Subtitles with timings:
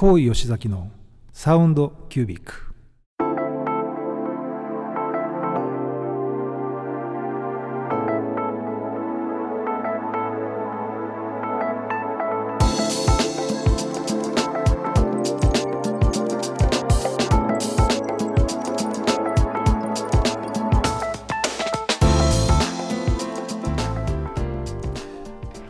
[0.00, 0.92] 高井吉崎の
[1.32, 2.72] サウンドキュービック。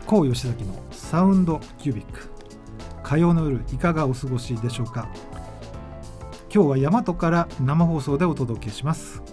[0.05, 2.38] 高井吉崎のサウンドキュービック。
[3.09, 5.09] 火曜の夜いかがお過ごしでしょうか？
[6.53, 9.23] 今日は大和から生放送でお届けします。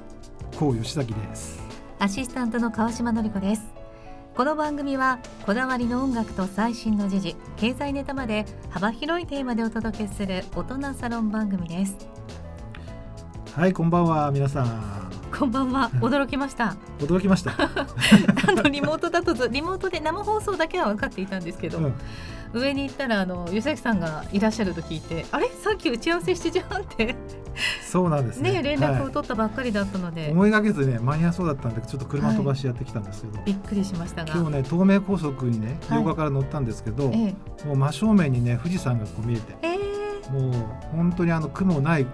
[0.58, 1.62] 高吉崎です。
[1.98, 3.66] アシスタントの川島典子です。
[4.34, 11.98] この番組はこだわりの音楽と最新の時事経済ネタまで幅広いテーマでお届けする大人サロン番組です。
[13.52, 14.30] はいこんばんは。
[14.30, 14.95] 皆さん
[15.38, 15.90] こんばんは。
[16.00, 16.76] 驚きました。
[16.98, 17.52] 驚きました。
[17.60, 17.86] あ
[18.52, 21.95] のリモートだとリモートで生放送だけは分かっていたんですけど、うん。
[22.54, 25.48] 上に行ったらあの吉崎さんがいらっしゃると聞いてあれ？
[25.48, 27.14] さっき打ち合わせ7時半って。
[27.86, 28.50] そうなんですね。
[28.50, 34.32] ね連絡を取ったばっかりだったので、はい、思いがけずね間に合わそうだったんでちょっと車飛ばしやってきたんですけど、はい、びっくりしましたが。
[34.34, 40.52] 今日ね東名高速にね両側から乗ったんですけど、はい、もう真正面にね富士山がこう見えて、えー、もう
[40.96, 42.07] 本当にあの雲ない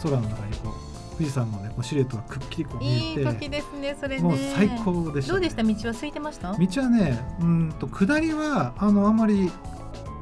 [0.00, 0.83] 空の中にこう
[1.14, 3.20] 富士山のねこうシルエットがくっきりこう見えて。
[3.20, 5.62] いい時ですねそれ、ね、もう最高でした、ね、どうでした？
[5.62, 6.52] 道は空いてました？
[6.52, 9.50] 道はねうんと下りはあのあんまり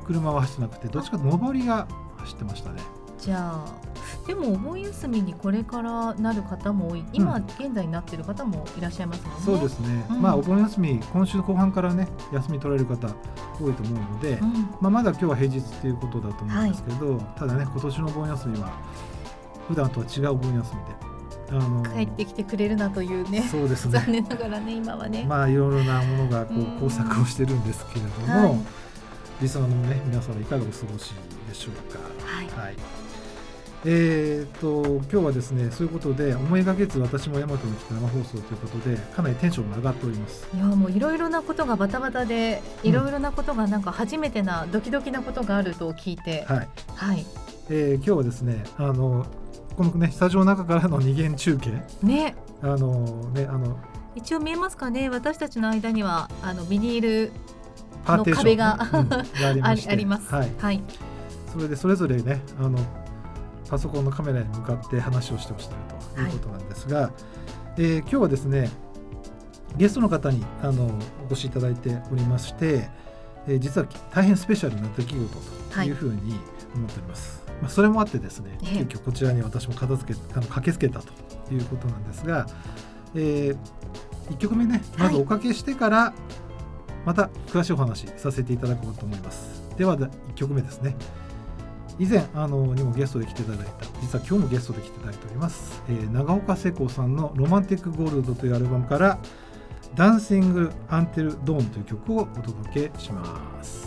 [0.05, 1.87] 車は走ってなくてどっちかと上りが
[2.19, 2.81] 走ってましたね。
[3.19, 3.93] じゃあ
[4.27, 7.05] でもお盆休みにこれからなる方も多い。
[7.13, 9.41] 今、現在になっている方もいらっしゃいますもんね。
[9.45, 13.09] そうですね、うん、まあお盆休み今週後半からね休み取られる方
[13.61, 18.73] 多いと思うので、うん、まあまだ今日は平日っていうことだと思うんですけど、はい、ただね今年のお盆休みは
[19.69, 21.13] 普段とは違うお盆休みで
[21.51, 23.99] あの帰ってきてくれるなというねそうですね。
[23.99, 25.25] 残念ながらね今はね。
[25.29, 28.59] まあいろいろなものがこう工作をしてるんですけれども、はい、
[29.43, 31.13] リスナーのね皆さんいかがお過ごし
[31.49, 31.99] でしょうか。
[32.25, 32.77] はい、はい。
[33.85, 40.49] えーと、今日はですねそういうことで思いがけず私も大和に来た生放送ということでかなりテンションが上がっております。
[40.55, 46.69] いやもういろいろなことがバタバタでいろいろなことがなんか初めてな、ドキドキなことがあると聞いて、はい。
[46.95, 47.27] はい。
[47.71, 49.27] えー、今日はですねあの
[49.77, 51.71] このねスタジオの中からの二元中継。
[52.03, 52.35] ね。
[52.63, 53.77] あのねあの
[54.15, 55.09] 一応見えますかね。
[55.09, 57.33] 私たちの間にはあのビニール
[58.07, 59.19] の壁がうん、 が
[59.69, 60.35] あります。
[60.35, 60.83] はい、はい、
[61.53, 62.79] それでそれぞれねあの
[63.69, 65.69] パソコンのカメラに向かって話をしてほしい
[66.15, 67.13] ということなんですが、はい、
[67.79, 68.71] えー、今日はですね
[69.77, 70.91] ゲストの方にあの
[71.25, 72.91] お越しいただいておりまして、
[73.47, 75.39] えー、実は大変スペシャルな出来事
[75.75, 76.39] というふうに
[76.75, 77.39] 思っております。
[77.39, 82.47] はい、まあ、それもあってですね、急遽こちらに私も片付けあの駆けつけたということなんですが、
[83.15, 83.57] えー、
[84.31, 86.43] 1曲目ねまずおかけしてから、はい
[87.05, 89.63] また詳しいお話させていただこうと思います。
[89.77, 90.95] では1曲目ですね。
[91.99, 99.19] 以前あのにもゲストで来ていただいた実は今日もゲストで来ていただいております、えー、長岡聖子さんの「ロマンティック・ゴールド」というアルバムから
[99.95, 103.82] 「ダンシング・アンテル・ドーン」という曲をお届けします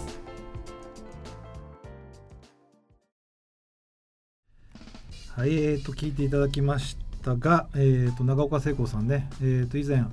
[5.35, 10.03] はいえーと、聞いていただきましたが、えーと、長岡聖子さんね、えーと以前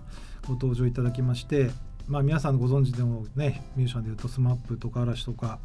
[0.47, 1.71] ご登場いただきまして
[2.09, 5.59] まあ、皆さんご存知でもねミュージシャンでいうと SMAP とか嵐とか、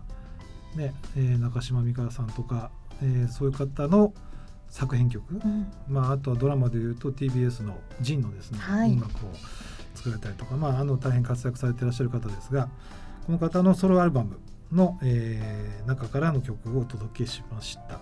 [0.75, 4.13] ねえー、中島美嘉さんとか、えー、そういう方の
[4.69, 9.31] 作編曲、うん、まあ、あとはドラマでいうと TBS の「ジンのですね、はい、音楽を
[9.95, 12.69] 作られたりとか、まあ、あの大変活躍されていらっしゃる方ですが
[13.25, 14.39] この方のソロアルバム
[14.71, 17.99] の、えー、中からの曲をお届けしました。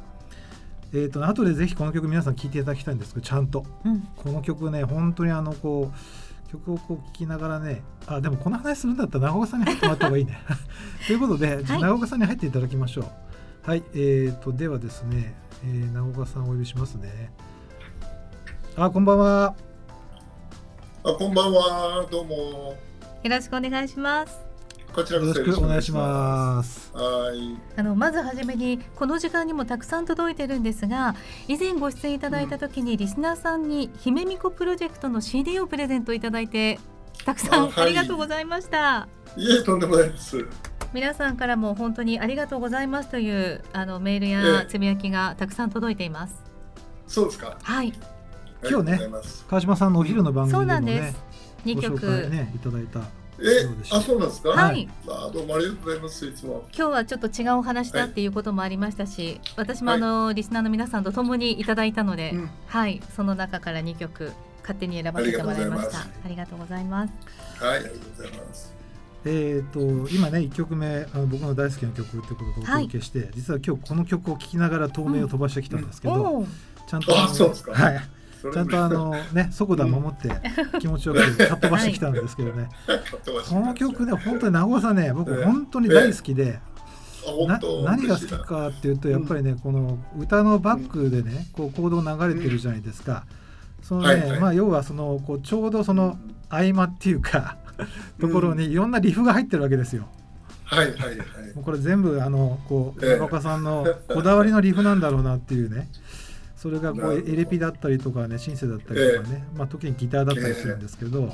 [0.95, 10.39] えーと、と後でぜひこの曲皆さん聴いていただきたいんですけどちゃんと、うん、この曲ね本当にあのこう曲をこう聴きながらねあでもこの話するんだったら長岡さんに入ってもらった方がいいね。
[11.05, 13.05] ということで、はい、長岡さんに入っていただきましょう。
[13.69, 15.35] はいえーとではですね、
[15.65, 17.31] えー、長岡さんお呼びしますね。
[18.77, 19.55] あこんばんは。
[21.03, 22.05] あこんばんは。
[22.09, 22.35] どうも。
[23.23, 24.44] よろしくお願いします
[24.95, 26.89] こちらよろしくお願いします。
[26.95, 27.57] はい。
[27.75, 31.15] あのまずはじめにこの時間にもたくさん届いてるんですが、
[31.49, 36.79] 以前ご出演いただいた時にリスナーさんに姫みこプロジェクトの CD をプレゼントいただいて
[37.25, 39.09] たくさんありがとうございました。
[39.35, 40.45] いえとんでもないです。
[40.93, 46.41] 皆さんからも本当にありがとうございますというあのメールやつぶやきがたくさん届いています。
[47.05, 47.57] そうですか。
[47.61, 47.91] はい。
[48.63, 48.99] 今日ね
[49.49, 51.13] 川島さんのお昼の番組でもね、
[51.65, 53.24] 二、曲ねいただいた。
[53.39, 54.49] え、あ、そうなんですか？
[54.49, 54.87] はい。
[55.07, 56.25] あ、どうもありがとうございます。
[56.25, 56.65] いつも。
[56.75, 65.99] 今日はちょっと違うお話だっていうこともありましたし、はい、私もあの、はい、リスナーの皆さんと共にいただいたので、うん、はい、その中から2曲勝手に選ばせてもらいました。
[65.99, 67.13] ありがとうございます。
[67.63, 68.73] はい、ありがとうございます。
[69.27, 69.79] えーと、
[70.15, 76.47] 今ね1曲目あの僕の大好きな曲ってことをお届けして、はい、実は今日この曲を聴きながら透明を飛ばしてきたんですけど、うん、
[76.87, 78.14] ちゃんとはい
[78.53, 80.29] ちゃんとあのね速度は守って
[80.79, 82.69] 気持ちよくかっ飛ばしてきたんですけどね、
[83.49, 86.59] この曲ね本当に名古屋さんね僕本当に大好きで、
[87.47, 93.25] な何が好きかっていうとやっぱりね、この歌のバックでねこう行動流れてるじゃないですか。
[93.81, 96.17] そのね、まあ要はそのこうちょうどその
[96.49, 97.57] 合間っていうか
[98.19, 100.07] ところにいろんなリフが入ってるわけですよ。
[100.63, 101.17] はいはいはい。
[101.63, 105.87] これ全部あのこう中岡さんのこだわりのリフなんだろうなっていうね。
[106.55, 111.33] それがこうエレピだったりとかねシンセだったりとかね、まあ時にギターだったりするんですけど、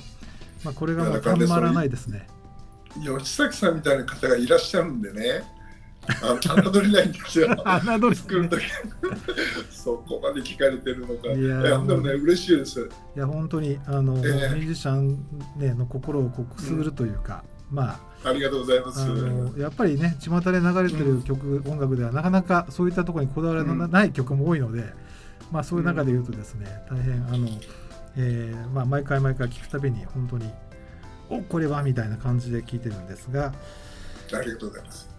[0.64, 2.28] まあこれがもうたまらないですね。
[3.04, 5.44] 吉崎さんみたいな方がいらっしゃるんでね。
[6.24, 7.48] あ 侮れないんですよ。
[7.48, 8.64] 侮る作る時
[9.70, 11.30] そこまで聞かれてるのか。
[11.30, 12.90] いやでもね嬉しいです。
[13.16, 15.26] いや本当にあの、えー、ミュージシャン
[15.58, 18.00] ねの心をくすぐるというか、うん、まあ。
[18.24, 19.60] ありがとうございます。
[19.60, 24.94] やっぱりね巷で流れてる曲、うん、音楽ではなかなかそういったところにこだわりのない曲も多いので、
[25.52, 27.48] まあそういう中で言うとですね、大変あの、
[28.18, 30.52] えー、まあ毎回毎回聞くたびに本当に
[31.30, 33.54] おこれはみたいな感じで聞いてるんですが。
[34.34, 35.10] ありがとうございます。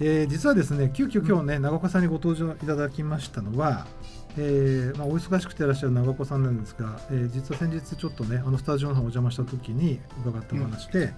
[0.00, 3.88] えー、実はですね急遽今日ね長岡さんにご登場いただきましたのは、
[4.36, 11.12] えーまあ、お忙しくていらっしゃる長岡さんなんですが、えー、実は先日ちょっとねあのスタジオの方お邪魔した時に伺ったお話で、うん、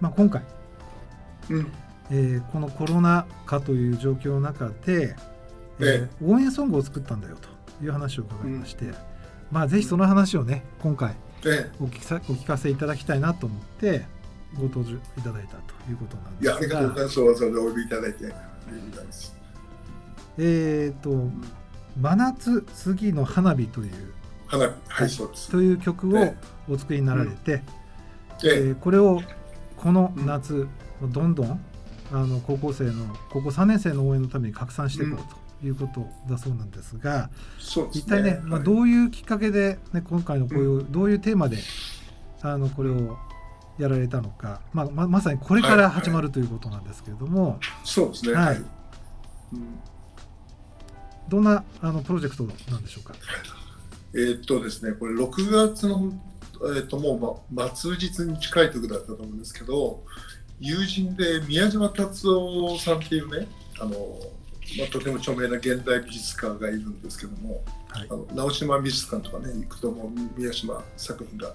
[0.00, 0.42] まあ、今回、
[1.50, 1.72] うん。
[2.10, 5.14] えー、このコロナ禍という状況の中で、
[5.78, 7.48] えー、応援ソングを作ったんだよと
[7.82, 8.94] いう話を伺いまして、うん、
[9.50, 11.16] まあ、ぜひその話をね今回
[11.80, 14.06] お聞かお聞かせいただきたいなと思って
[14.54, 16.52] ご登場いただいたということなんですが。
[16.52, 17.20] いやありがとうございます。
[17.20, 19.36] わざわざお呼びいただいてありがとうございます。
[20.38, 21.30] えっ、ー、と
[22.00, 24.12] 「真夏次の花火」という
[24.46, 24.74] 花火。
[24.88, 25.50] はいそうです。
[25.50, 26.34] という曲を
[26.68, 27.62] お作りになられて、え
[28.42, 28.48] え。
[28.72, 29.22] ー、これを
[29.76, 30.66] この夏、
[31.02, 31.60] うん、どんどん
[32.10, 32.92] あの高校生の
[33.30, 37.30] 高校3年生の応援のために拡散していこうということだそうなんですが、
[37.76, 41.58] うん、一体ね、まあ、どういうきっかけで、ね、今回のこういう、うん、どういうテーマで
[42.42, 43.16] あのこれを
[43.78, 48.64] やられたのか、まあ、ままさにこれから始まるということなんですけれども、はいはい、そうですね、はい、うん、
[51.28, 53.14] どんなあのプロジェクトなんでしょうか？
[54.14, 56.12] えー、っとですね、これ6月の、
[56.62, 60.02] えー、っともう、ま、末日に近い時だったと思うんですけど
[60.60, 63.46] 友人で宮島達夫さんっていうね
[63.80, 63.94] あの、
[64.76, 71.54] まあ、とても著名な現代美術家がいるんですけども、はい、あの直島美術館とかね行くともう宮島作品が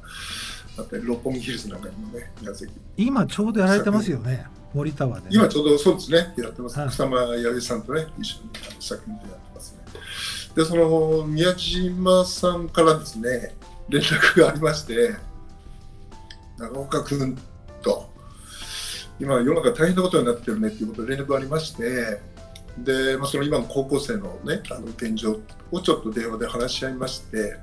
[0.78, 2.72] あったり六本木ヒルズなんかにもね宮崎。
[2.98, 5.28] 今ちょうどやられてますよね森田はね。
[5.30, 8.50] 今ちょうどそうですねやってます、はい、草間彌生さんとね一緒に
[8.80, 9.84] 作品でやってますね。
[10.56, 13.56] でその宮島さんからですね
[13.90, 15.16] 連絡がありまして
[16.58, 17.38] 長岡君
[17.82, 18.10] と
[19.20, 22.20] 今世の中大変なことになってるねっていうことで連絡がありまして
[22.78, 25.40] で、まあ、その今の高校生のねあの現状
[25.72, 27.58] をちょっと電話で話し合いまして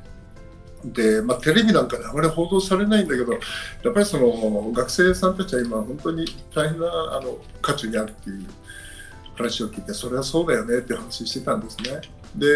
[0.84, 6.24] で、まあ、テレビなんかであまり報道されないんだけどやっぱりその学生さんたちは今本当に
[6.54, 8.46] 大変なあの渦中にあるっていう
[9.36, 12.00] 話を聞いてそれはそうだよねって話してたんですね。
[12.36, 12.46] で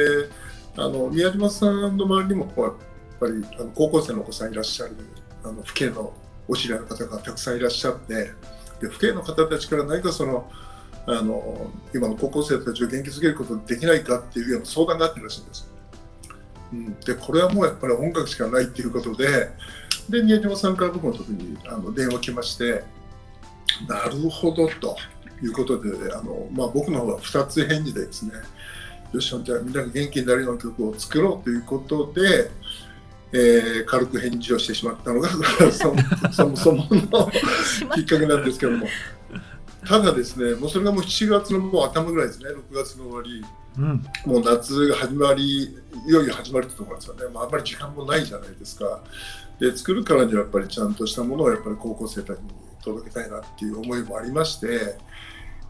[0.76, 2.74] あの宮島さんの周りにもこうやっ
[3.20, 4.96] ぱりあの高校生のお子さんいらっしゃる
[5.44, 6.12] あの父兄の
[6.48, 8.14] お知り合いの方がたくさんいらっしゃって
[8.80, 10.50] で父兄の方たちから何かその
[11.06, 15.70] あの今の高校生たちを元気づけることできないかっていうような相談があってらしいんです。
[16.72, 19.50] うん、でこれはもうやっぱり音楽しかないっていうことで
[20.08, 22.82] で宮島さんから僕の時にあの電話来まして
[23.88, 24.96] なるほどと
[25.43, 28.32] いうことであの、まあ、僕の方は2つ返事でですね
[29.12, 32.50] よしじゃあみんなが元気になるような曲を作ろうということで、
[33.32, 35.29] えー、軽く返事をしてしまったのが
[36.32, 37.31] そもそもの
[37.94, 38.86] きっかけなんですけども
[39.86, 42.46] ただですねもうそれがもう7月のもう頭ぐらいですね。
[42.50, 43.44] 6月の終わり、
[43.79, 45.74] うん、もう夏が始まりい
[46.08, 49.03] よいよ始まるってところですよね、まあ、あんまり時間もないじゃないですか。
[49.60, 52.50] で作るからにはやっぱりちゃんとしたものをやっぱり高校生たちに
[52.82, 54.96] 届けたいなっていう思いもありまして、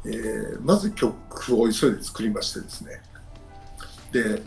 [0.05, 3.03] えー、まず曲を急いで作りましてですね。
[4.13, 4.43] で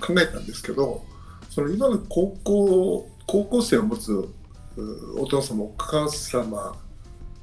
[0.00, 1.04] 考えたんですけど
[1.50, 4.28] その今の高校高校生を持つ
[5.18, 6.76] お父様お母様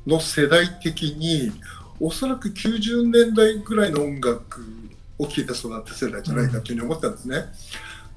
[0.08, 1.52] の世代的に
[2.00, 4.62] おそらく90年代ぐらいの音楽
[5.20, 7.46] を聴いて育った世代じゃないかというふうに思ったんですね。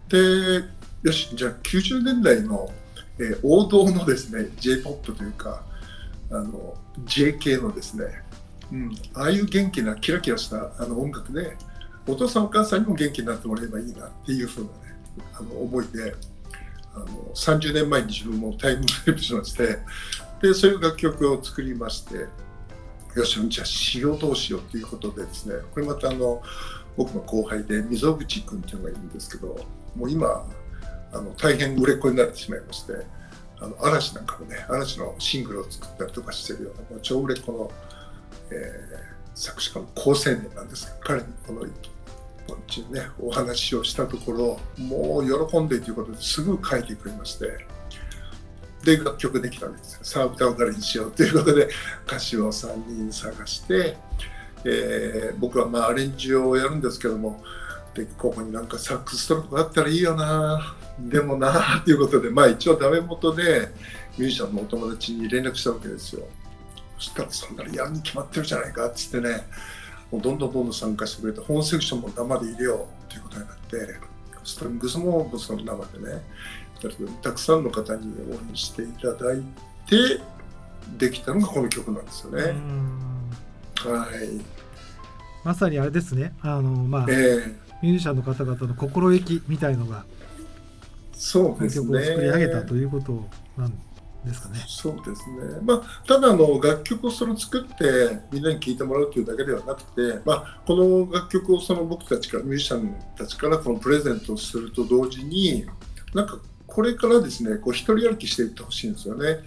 [0.09, 0.65] で
[1.03, 2.71] よしじゃあ90年代の、
[3.19, 5.63] えー、王道のですね j p o p というか
[6.31, 8.05] あの J 系のですね、
[8.73, 11.57] うん、ああいう元気なキラキラしたあの音楽で
[12.07, 14.75] お父さんお母さんにも元気になってもらえばいいなっていうふうなね
[15.35, 16.15] あの思いで
[16.95, 19.79] あの30年前に自分もタイムスリップしまして
[20.41, 22.27] でそういう楽曲を作りまして
[23.17, 26.43] よしじゃあしようどうしようということでですねこれまたあの
[26.97, 29.59] 僕の後輩で溝口君っていうのがいるんですけど
[29.97, 30.47] もう今
[31.13, 32.93] あの大変売れっ子になってしまいまして
[33.59, 37.71] あの嵐なんかもね嵐のシングルを作ったりとかしてるような超売れっ子の、
[38.51, 47.67] えー、作詞家の好青年なんですが彼にこのこっちねお話をしたところもう喜んでということですぐ書いてくれまして
[48.85, 51.69] で楽曲できたんですさあ歌うからにしようということで
[52.07, 53.97] 歌詞を3人探して、
[54.65, 57.43] えー、僕はまあアレンジをやるんですけども
[57.95, 63.69] でここになんかサックストロークあったらいいよなでもなということでまあ一応ダメ元で
[64.17, 66.27] ミュージシャンのお友達に連絡したわけですよ。
[66.99, 69.47] そしたらそんなにやるに決まってるじゃないかっつってね
[70.11, 73.77] もうどんどんどんどん参加してくれて本セクションも生で入れようということになって
[74.45, 76.23] ストリングスもその生でね
[77.23, 79.43] たくさんの方に応援していただい
[79.87, 80.21] て
[80.99, 82.43] できたのがこの曲なんですよね。
[83.77, 84.41] はい、
[85.45, 90.05] まさにあれですねあの、まあ、えー、ミュージシャンの方々の心意気みたいのが
[91.13, 93.25] そうですね曲を作り上げたということ
[93.57, 93.73] なん
[94.25, 94.65] ですかね。
[94.69, 95.61] そうですね。
[95.63, 105.67] まあ、ただの楽曲をその作ってみんなに聴いてもらうというだけではなくて、まあ、この楽曲をその僕たちからミュージシャンたちからこのプレゼントをすると同時に
[106.15, 106.39] なんか
[106.71, 109.41] これからですねこう一人歩きしていってほしいんですよね。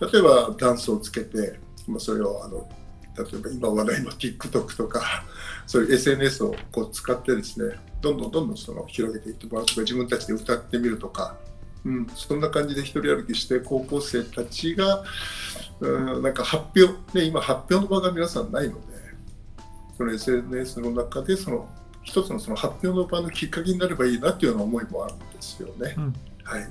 [0.00, 2.68] 例えばダンスをつけて、まあ、それをあの
[3.16, 5.24] 例えば今話題の TikTok とか
[5.66, 11.36] そういう SNS をこう使ってですねどんどんどんどんその広げていってもらうとか自分たちで歌ってみるとか、
[11.84, 15.04] うん、そんな感じで一人歩きして高校生たちが
[15.80, 18.80] うんなんか発表、ね、今発表の場が皆さんないので
[19.96, 21.68] その SNS の中でその
[22.02, 25.94] 一つのその発表の場のきっかけになればいいなっていうような思いもあるんですよね。
[25.96, 26.68] うんはい。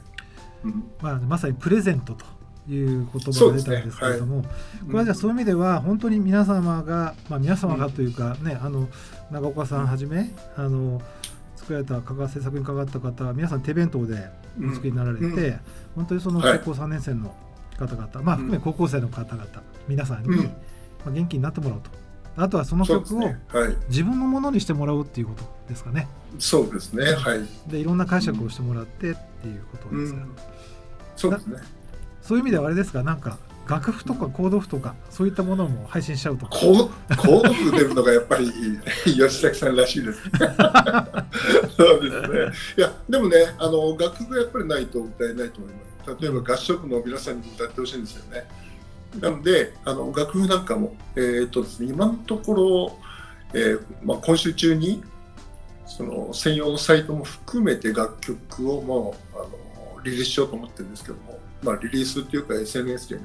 [0.65, 0.83] うん。
[1.01, 2.25] まあ、まさにプレゼントと
[2.71, 8.87] いう言葉が出たんですけれども、ねはい、これはじゃあそういう意味では本当に皆様が、まあ、皆様がというかね、あの
[9.31, 11.01] 長岡さんはじめ、あの
[11.55, 15.35] 作られた制作に関わった方は皆さん手弁当でお作りになられて、うん。
[15.35, 15.59] うん、
[15.95, 17.35] 本当にその高校3年生の
[17.77, 19.47] 方々、はい、まあ含め高校生の方々、
[19.87, 20.51] 皆さんに、ま
[21.07, 22.01] あ、元気になってもらうと。
[22.37, 23.29] あとはその曲を
[23.89, 26.07] 自分のものにしてもらうっていうことですかね。
[26.39, 27.03] そうですね。
[27.13, 27.41] はい。
[27.67, 30.19] でいろんな解釈をしてもらってっていうことですか？
[30.19, 30.35] うん、
[31.15, 31.57] そうですね。
[32.21, 36.51] そういう意味ではあれですか、なんか楽譜とかコード譜とかそういったものも配信しちゃうとか。
[36.51, 38.51] コード譜出るのがやっぱり
[39.05, 40.19] 吉崎さんらしいです。
[41.75, 42.51] そうですね。
[42.77, 46.21] いやでもね、あの楽譜がやっぱりないと歌えないと思います。
[46.21, 48.47] 例えば合唱部の皆さんにも歌ってほしいんですよね。
[49.19, 52.97] なのであの楽譜なんかも、えーとですね、今のところ、
[53.53, 55.03] えーまあ、今週中に
[55.97, 63.23] その専用のサイトも含めて楽曲をもうあのリリースしようと思ってるんですけども、まあ、リリースっていうか SNS でね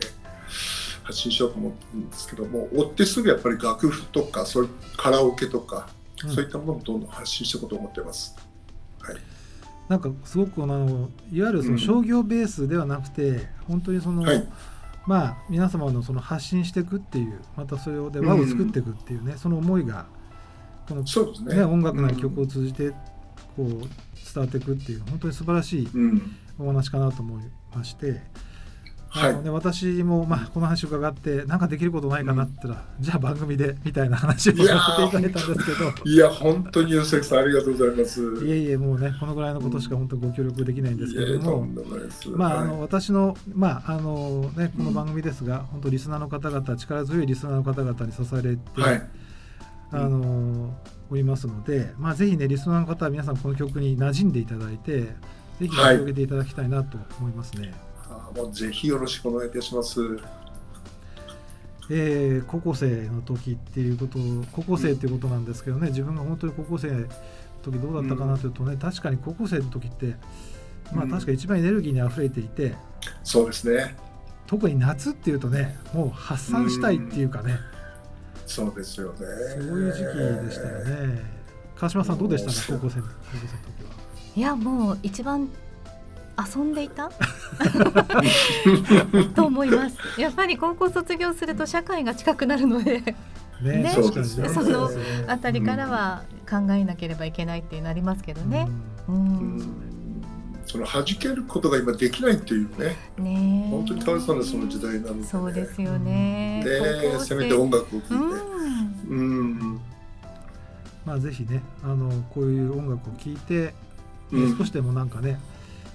[1.04, 5.88] 発信しようと思ってるんですけども追ってすぐやっぱり楽譜とかそれカラオケとか、
[6.24, 8.34] うん、そういったものもどんどん発信していこうと思ってます。
[9.00, 9.16] はい、
[9.88, 14.48] なんかすごくあのいわゆるその商業ベースではなくて、うん、本当にその、はい。
[15.06, 20.06] まあ皆様のその発信していくっていうまたそれで輪を作っていくっていうね、うん、その思いが
[20.88, 22.90] このね、ね、音楽な曲を通じて
[23.56, 23.88] こう伝
[24.36, 25.88] わっていくっていう本当に素晴らしい
[26.58, 27.42] お話かなと思い
[27.74, 28.20] まして、
[29.18, 36.10] あのね、私も、まあ、この話を伺って何かできることないかなって言ったら、うん、じゃあ番組でみたいな話をさせていただいたんですけど。
[36.10, 38.44] いや本当に吉崎さんありがとうございます。
[38.44, 41.66] いえいえもうねこのぐらいのことしか本当ご協力できないんですけども、
[42.36, 49.08] まああの、私のまああのねこの番組ですが、うん、本当リスナーの方々力強いリスナーの方々に支えられて、はい、
[50.04, 50.74] あの
[51.10, 55.08] おりますので、まあ、ぜひねリスナーの方は皆さんこの曲に馴染んでいただいてぜ
[55.60, 57.72] ひ広げていただきたいなと思いますね。
[58.08, 58.38] はい。
[58.38, 60.00] もうぜひよろしくお願いいたします。
[61.88, 64.18] えー、高校生の時っていうこと
[64.52, 67.06] 高校生っていうことなんですけどね、自分が本当に高校生の
[67.62, 70.16] 時どうだったかなというとね、うん、確かに高校生の時って
[70.92, 72.74] まあ確か一番エネルギーにあふれていて、うん、
[73.22, 73.96] そうですね。
[74.46, 77.58] 特に夏っていうとねもう発散したいっていうかね、うん、
[78.46, 79.18] そうですよね。
[79.18, 80.04] そういう時期
[80.46, 81.22] でしたよね。
[81.76, 83.96] 川島さんどうでしたか高校生の高校生の時は。
[84.36, 85.48] いやもう一番
[86.56, 87.10] 遊んでいた？
[89.34, 89.96] と思います。
[90.20, 93.02] やっぱり高校卒業すると社会が近くなるので。
[93.62, 94.90] ね、ね、その
[95.28, 98.68] あたりからは考えなければいけないってなりますけどね。
[99.08, 99.18] うん、う
[99.62, 99.95] ん
[100.66, 102.96] その弾けることが今できないっていうね。
[103.18, 106.62] ね本当にかわいそうなその時代なので、ね、そうですよね。
[106.64, 108.14] で、せめて音楽を聴いて。
[109.08, 109.20] うん。
[109.20, 109.80] うん
[111.04, 113.72] まあぜひね、あのこういう音楽を聴いて、
[114.32, 115.38] うん、少しでもなんかね、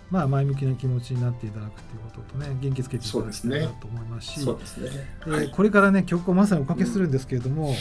[0.09, 4.89] まあ、前向きな気持ちになっていただくということとね元気つけていただきたいなと思いますしそうですね、
[5.27, 7.75] えーこれからね曲をまさにおかけするんですけれども、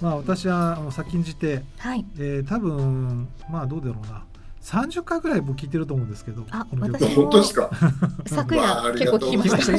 [0.00, 2.04] まあ、私はあの先んじて、はい。
[2.16, 4.24] えー多分まあどうだろうな
[4.64, 7.04] 30回ぐらい僕聴いてると思うんですけどあこの曲。
[7.04, 7.70] 私本当ですか？
[8.26, 9.78] 昨夜結構聞きました。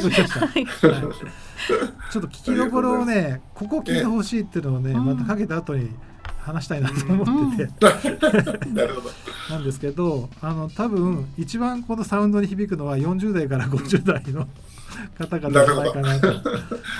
[2.12, 5.90] ちょっと聞きどころをねここを聞いてほしいっていうのをね、うんまたかけた後に
[6.38, 7.72] 話したいなと思ってて、
[8.72, 9.10] なるほど。
[9.50, 14.46] なんですけどあの多分一番このサウンドに響くのは40代から50代の
[15.18, 16.32] 方々じゃないかなと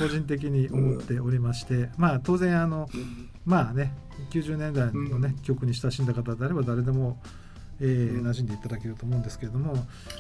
[0.01, 3.29] 個人的に思っておりまして、まあ当然あのうん。
[3.45, 3.95] まあね
[4.33, 7.21] 90年代のね、曲に親しんだ方であれば誰でも、
[7.81, 9.75] えーうん馴染んでいただけると思うんですけれども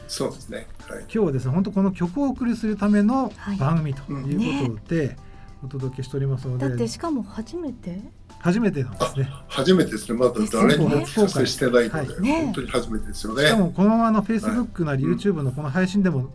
[0.08, 0.66] そうですね。
[0.88, 1.00] はい。
[1.00, 3.56] 今日はですね本当この曲をお送りするためのはい。
[3.56, 5.16] 番組ということで、
[5.64, 8.00] お届けしておりますので、だってしかも初めて？
[8.38, 9.28] 初めてなんですね。
[9.48, 10.18] 初めてですね。
[10.18, 12.20] まだ誰にもお聞かせしてないので、はい。
[12.20, 13.46] ね本当に初めてですよね。
[13.46, 16.28] しかもこのままの Facebook なりうん YouTube のこの配信でも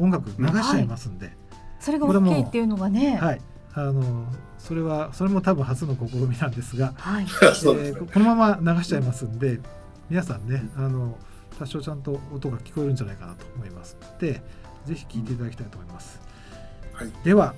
[0.00, 1.32] 音楽流しちゃいますんで、
[1.80, 3.16] それがこれも OK っていうのがね。
[3.16, 3.40] はい、
[3.74, 4.26] あの
[4.58, 7.24] それはそれも多分初の試みなんですが、はい。
[7.26, 9.60] えーここのまま流しちゃいますんで
[10.10, 11.18] 皆さんねあの
[11.58, 13.96] 多少ちゃんと音が聞こえるんじゃないかなと思います。
[14.00, 14.40] ので
[14.86, 16.20] ぜひ聞いていただきたいと思います、
[16.92, 17.12] はい。
[17.24, 17.54] では、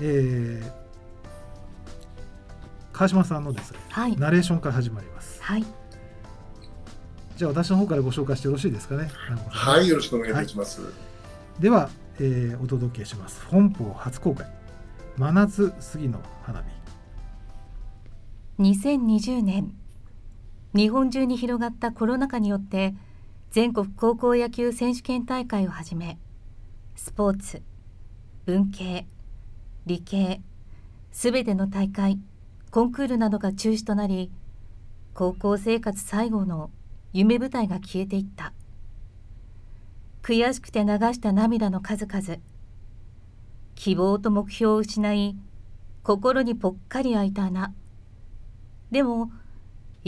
[0.00, 0.88] えー
[2.92, 4.16] 川島さんのですねはい。
[4.16, 5.40] ナレーションから始まります。
[5.40, 5.64] はい。
[7.36, 9.08] じゃあ私の方からご紹介してよろしいですかね
[9.48, 10.80] はいよろしくお願いいたします、
[11.60, 13.44] では、えーお届けします。
[13.46, 14.50] 本邦初公開。
[15.16, 16.64] 真夏杉の花
[18.58, 18.62] 火。
[18.62, 19.72] 2020年
[20.74, 22.94] 日本中に広がったコロナ禍によって
[23.50, 26.18] 全国高校野球選手権大会をはじめ
[26.96, 27.62] スポーツ
[28.44, 29.06] 文系
[29.86, 30.40] 理系
[31.12, 32.18] すべての大会
[32.70, 34.30] コンクールなどが中止となり
[35.14, 36.70] 高校生活最後の
[37.12, 38.52] 夢舞台が消えていった。
[40.22, 42.38] 悔しくて流した涙の数々。
[43.74, 45.36] 希望と目標を失い
[46.02, 47.72] 心にぽっかり開いた穴
[48.90, 49.30] でも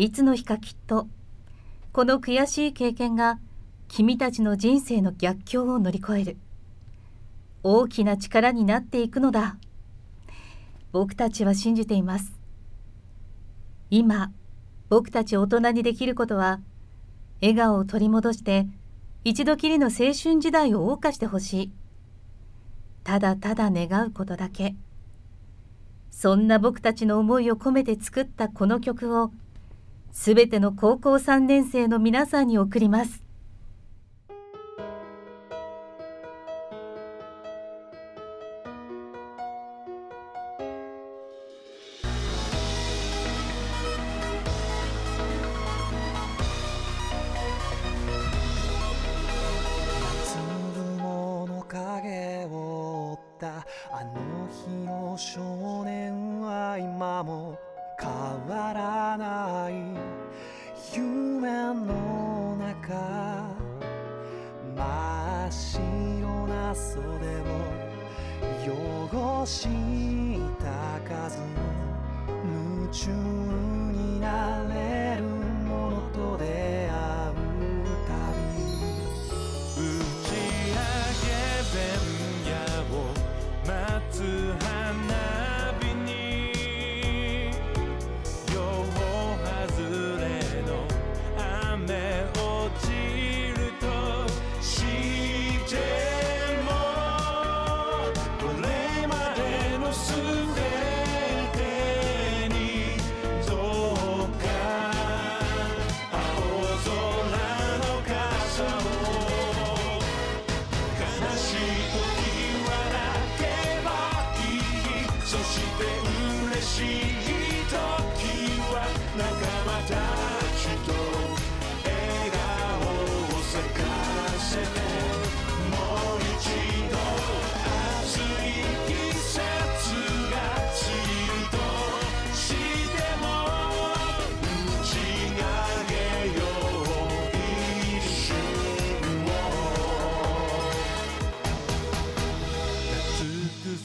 [0.00, 1.08] いつの日かきっと
[1.92, 3.38] この悔しい経験が
[3.86, 6.36] 君たちの人生の逆境を乗り越える。
[7.62, 9.58] 大きな力になっていくのだ。
[10.90, 12.32] 僕たちは信じています。
[13.90, 14.32] 今
[14.88, 16.60] 僕たち大人にできることは
[17.42, 18.68] 笑顔を取り戻して
[19.24, 21.72] 一度きりの青春時代を謳歌してほしい。
[23.04, 24.74] ただただ願うことだけ。
[26.10, 29.30] そんな僕たちの思いを込めて作ったこの曲を
[30.12, 33.22] すべての高校3年生の皆さんに送ります。
[53.92, 57.58] あの日の少年は今も
[58.00, 58.08] 変
[58.48, 59.74] わらない
[60.96, 63.54] 夢の中
[64.74, 66.96] 真っ白な袖
[67.42, 67.60] を
[69.12, 69.68] 汚し
[70.58, 71.38] た数
[72.42, 73.79] 夢中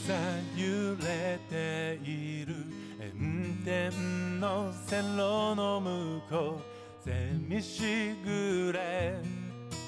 [0.06, 0.14] 夏草
[0.56, 2.54] 揺れている
[3.00, 7.10] 炎天の線路の向こうセ
[7.48, 9.18] ミしぐれ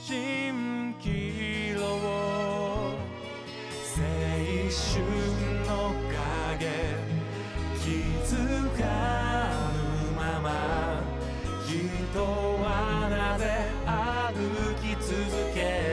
[0.05, 1.85] 蜃気楼
[3.95, 3.99] 青
[4.71, 4.99] 春
[5.67, 5.71] の
[6.57, 6.67] 影
[7.79, 7.87] 気
[8.27, 8.37] づ
[8.77, 8.83] か
[9.73, 9.77] ぬ
[10.17, 10.47] まま
[11.65, 12.67] 人は
[13.09, 13.45] なぜ
[13.87, 13.95] 歩
[14.83, 15.15] き続
[15.55, 15.88] けも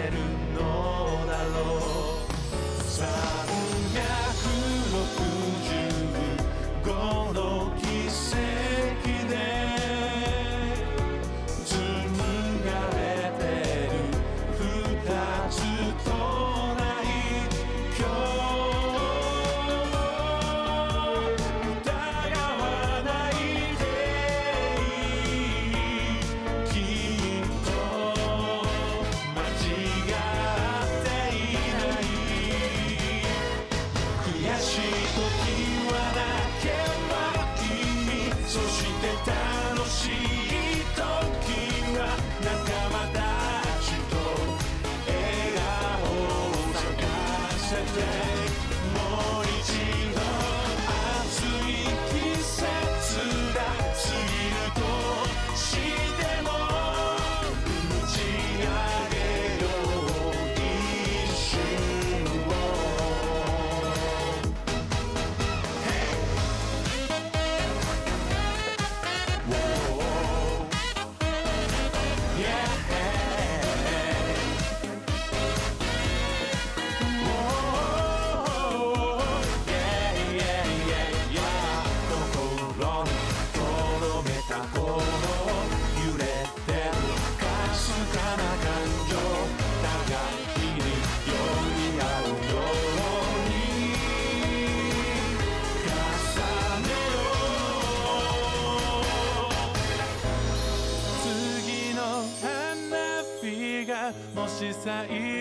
[104.86, 105.35] し最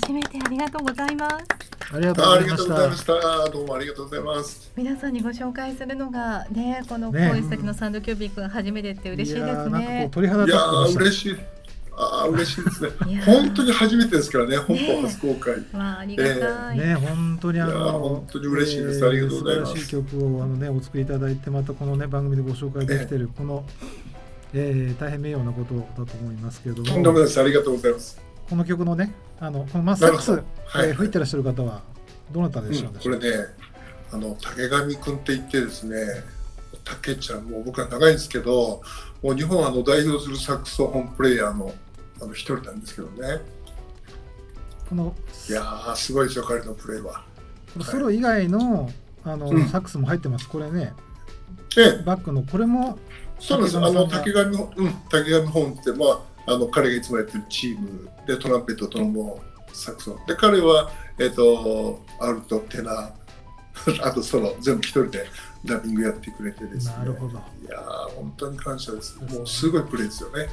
[0.00, 1.36] 初めてありがとうございます
[1.92, 3.50] ありがとうああございましたした。
[3.50, 4.70] どうもありがとうございます。
[4.76, 10.56] 皆さんにご紹介するのがねこのね恋先のサンドキュービックが初めてって嬉しいですね鳥肌いや
[10.94, 11.36] 嬉しい。
[12.02, 12.90] あー嬉しいですね
[13.26, 15.54] 本当に初めてですからね、本邦初公開。
[15.54, 23.64] わあありがたい、ね本当にあいやーの本当に嬉しいですありがとうございます素晴らしい曲をあのねお作りいただいてまたこのね番組でご紹介できてるこの、
[24.54, 27.40] えー大変名誉なことだと思いますけれどもとんでもないです。
[27.40, 28.29] ありがとうございます。
[28.50, 30.42] この曲のねあのこのまあサックス、はい。
[30.88, 31.82] えー吹いてらっしゃる方は
[32.32, 33.46] どなたでしょううん、これね、
[34.12, 35.96] あの竹上君って言ってですね、
[36.84, 38.82] 竹ちゃん、もう僕は長いんですけど、
[39.22, 41.72] もう日本をあの代表するサックスフォンプレイヤーの
[42.20, 43.40] あの一人なんですけどね、
[44.88, 45.14] この
[45.48, 47.24] いやー、すごいですよ、彼のプレーは。
[47.72, 48.90] このソロ以外の
[49.24, 49.68] あの、うん。
[49.68, 50.48] サックスも入ってます。
[50.48, 50.92] これね
[51.76, 52.98] ええ、バックのこれも
[53.38, 53.78] そうです。
[53.78, 59.40] あの竹上本、うん、竹上本って、まあ、あの彼がいつもやってるチームでトランペット、トロンボーン、
[59.72, 60.26] サックスフォン。
[60.26, 65.26] で、彼は、えっ、と、アルト、テナー、 あとソロ、全部一人で
[65.64, 66.94] ダビングやってくれてですね。
[66.98, 69.18] なるほどいやー、本当に感謝です。
[69.30, 70.48] もうすごいプレーですよね。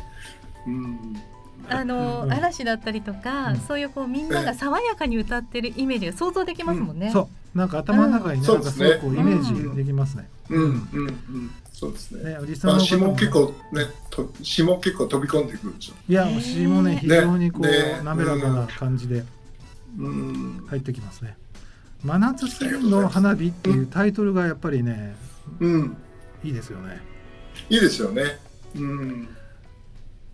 [0.68, 1.22] うん。
[1.70, 7.12] あの、うん嵐だったりとか、うんそういうこうみんなが爽やかに歌ってるイメージが想像できますもんね。
[7.12, 10.30] そうなんか頭の中にね、うんなんかすごくこうイメそうですねージできますね。
[10.50, 11.52] うん、うん、うん。
[11.78, 12.24] そうですね。
[12.24, 15.96] ね、リスナまあ、ーの詩も結構ね、と詩も結構飛び込んでくるんですよ。
[16.10, 19.24] いや、ね詩もね、非常にこう、ね滑らかな感じで
[19.96, 20.66] うん。
[20.68, 21.38] 入ってきますね。
[22.04, 25.16] 真夏スキンの花火っていうタイトルがやっぱりね、
[25.60, 25.98] うん。
[26.44, 27.00] いいですよね。
[27.70, 28.24] いいですよね。
[28.76, 29.28] うん。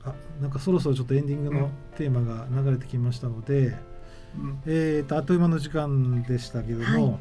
[0.05, 3.75] あ、なんかそろそろちょっとエンディングのテーマが流れてきましたので、
[4.37, 7.19] うんえーと、あっという間の時間でしたけども、はい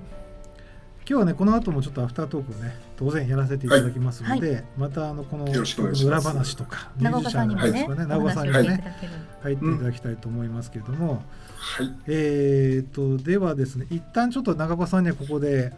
[1.04, 8.96] 今日はね、この後もちょっとアフタートークをね、当然やらせていただきますので、またあのこの裏話とか、ミュージシャンさんにもね、の話とかね、お長岡さんにもね。
[9.42, 11.24] 入っていただきたいと思いますけれども、
[11.56, 11.92] はい。
[12.06, 15.72] えー、とではですね一旦ちょっと長岡さんにはここで、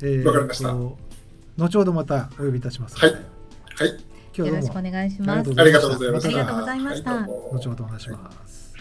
[0.00, 0.68] えーわかりました。
[0.68, 0.96] と
[1.58, 3.24] 後ほどまたお呼びいたしますはいので、
[3.74, 3.88] はい。
[4.34, 4.54] 今日はどうも。
[4.54, 5.60] よろしくお願いします。
[5.60, 6.28] ありがとうございました。
[6.28, 8.74] ありがとうございま後ほどお話します、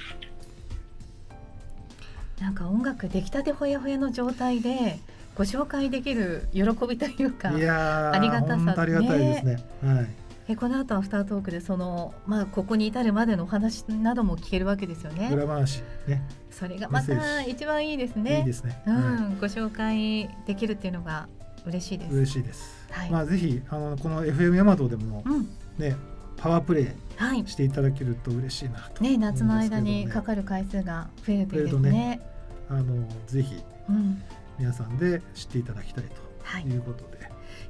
[2.40, 5.00] なんか音楽出来たてほやほやの状態で
[5.42, 9.58] ご紹介できる喜びというかいやーありがたさありがたいですね。
[9.84, 10.08] はい。
[10.50, 15.32] えこの後アフタートークでその、まあ、ここに至るまでのお話なども聞けるわけですよね。
[15.34, 16.22] 裏話ね。
[16.52, 18.42] それがまた一番いいですね。
[18.42, 21.28] いいですね、うん、はご紹介できるっていうのが
[21.66, 22.14] 嬉しいでい、す。
[22.14, 23.10] 嬉しいです、はい。
[23.10, 25.50] まあぜひあのこの FM ヤマトでもうん、
[25.80, 25.96] ね
[26.38, 27.48] パワープレイはい。
[27.48, 32.22] していただけると嬉しいなとね、夏の間にかかる回数が増えるといいですね。
[32.70, 33.56] あのぜひ
[33.90, 34.22] うん、
[34.62, 36.04] 皆さんで知っていただきたい
[36.44, 36.64] はい。
[36.64, 37.18] ということで、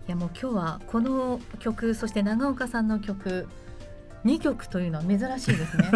[0.08, 3.48] いやもう今日はこの曲そして長岡さんの曲
[4.26, 5.90] 2曲というのは珍しいですね。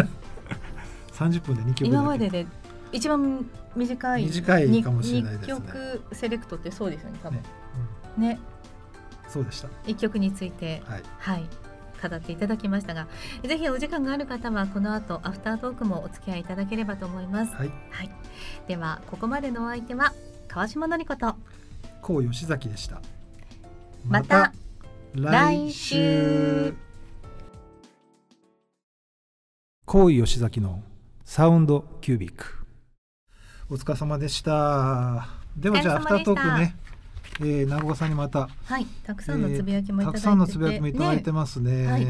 [1.11, 2.47] 30分で2曲今までで
[2.93, 5.53] 一番短い短いかもしれないですね。
[5.53, 7.41] 2曲セレクトってそうですよね多分。
[8.17, 8.29] ね。
[8.29, 8.39] ね。
[8.49, 8.51] う
[9.27, 9.67] んそうでした。
[9.85, 11.03] 1曲についてはい。
[11.19, 11.45] はい
[12.09, 13.07] 語っていただきましたが
[13.41, 17.71] ぜひお時間がある方はこの後アフタートークもお付き合いいただければと思います、はい。
[17.89, 18.11] はい、
[18.67, 20.13] ではここまでのお相手は
[20.55, 21.35] 川島のりこと
[22.01, 23.01] 高吉崎でした。
[24.07, 24.53] また
[25.13, 26.73] 来週。
[29.85, 30.81] 高井吉崎の
[31.25, 32.65] サウンドキュービック。
[33.69, 35.27] お疲れ様でした。
[35.57, 36.77] ではじゃあアフタートークね、
[37.41, 38.47] えー、長岡さんにまた。
[38.63, 41.85] はいたくさんのつぶやきもいただいてて、たくさんのつぶやきもいただいてますね。
[41.85, 42.07] はい。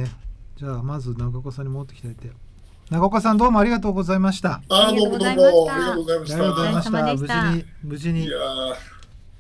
[0.56, 2.45] じゃあまず長岡さんに持ってきていただいて
[2.90, 4.62] 長岡さんどうもありがとうございました。
[4.70, 5.28] あーどうもどうも。
[5.28, 5.52] ありが
[5.96, 6.38] とうございまありした。
[6.38, 7.04] がとうございました。
[7.04, 8.38] 無事に無事にいや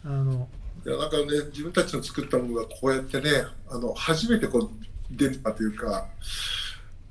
[0.05, 3.29] あのーいやなんかね自分たちの作ったものがこうやってね
[3.69, 4.69] あの初めてこう
[5.12, 6.08] 電波というか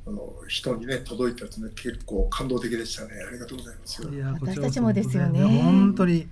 [0.06, 3.10] あの人にね届いたやつね結構感動的でしたね。
[3.28, 4.02] ありがとうございます。
[4.02, 5.40] いや私たちもですよね。
[5.62, 6.26] 本当に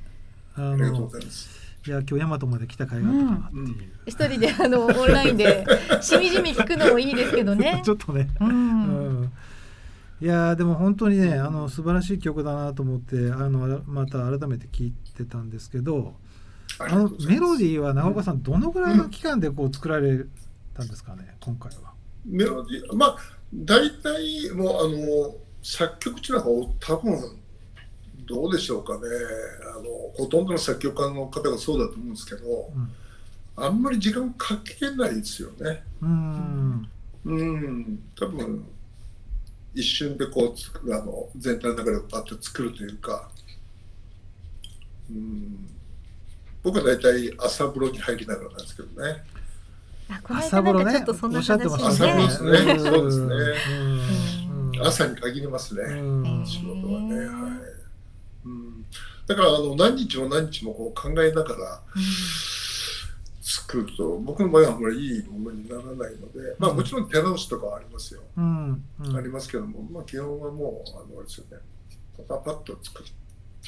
[0.56, 1.62] あありがとうのございます。
[1.86, 5.66] いや今日大和まで来た甲斐があったかなっていう、一人であのオンラインで
[6.00, 7.82] しみじみ聞くのもいいですけどね。
[7.86, 8.28] ちょっとね。
[8.40, 9.32] ううんん
[10.22, 16.14] いやーでも本当にねあの素晴らしい曲だなと思ってあのまた改めて聞いてたんですけど
[16.78, 20.24] ああのメロディィーは長岡さんどのぐらいの期間でこう作られ
[20.74, 21.92] たんですかね今回は。
[22.24, 23.16] メロディーまあ
[23.52, 27.18] 大体もうあの作曲っていうのは多分
[28.24, 29.00] どうでしょうかね
[29.74, 29.82] あの
[30.14, 32.92] ほとんどの作曲家の方がそうだと思うんですけどうん
[33.56, 35.82] あんまり時間かけないですよね。
[36.00, 36.88] うーん
[37.24, 38.64] うん多分
[39.74, 43.30] 一瞬でこうつくあの全体の流れをパッと作るというか、
[45.10, 45.68] うん、
[46.62, 49.24] 僕は大体朝風呂に入りながらなんですけどね。
[50.24, 50.92] 朝風呂ね。
[50.92, 51.00] ね。
[51.00, 53.34] 朝風呂ですねそうですね。
[53.70, 54.32] うんうん
[54.84, 56.46] 朝に限りますね、うん。
[56.46, 57.14] 仕事はね。
[57.14, 57.26] はい。
[58.44, 58.84] うん、
[59.26, 61.82] だからあの何日も何日もこう考えながら
[63.42, 68.22] 作ると僕の場合はあんまりいいものにならないので、まあもちろん手直しとかはありますよ。
[68.36, 69.16] うんうん。
[69.16, 71.58] ありますけども、まあ、基本はもう、あのあれですよね、
[72.28, 73.06] パパパッと作っ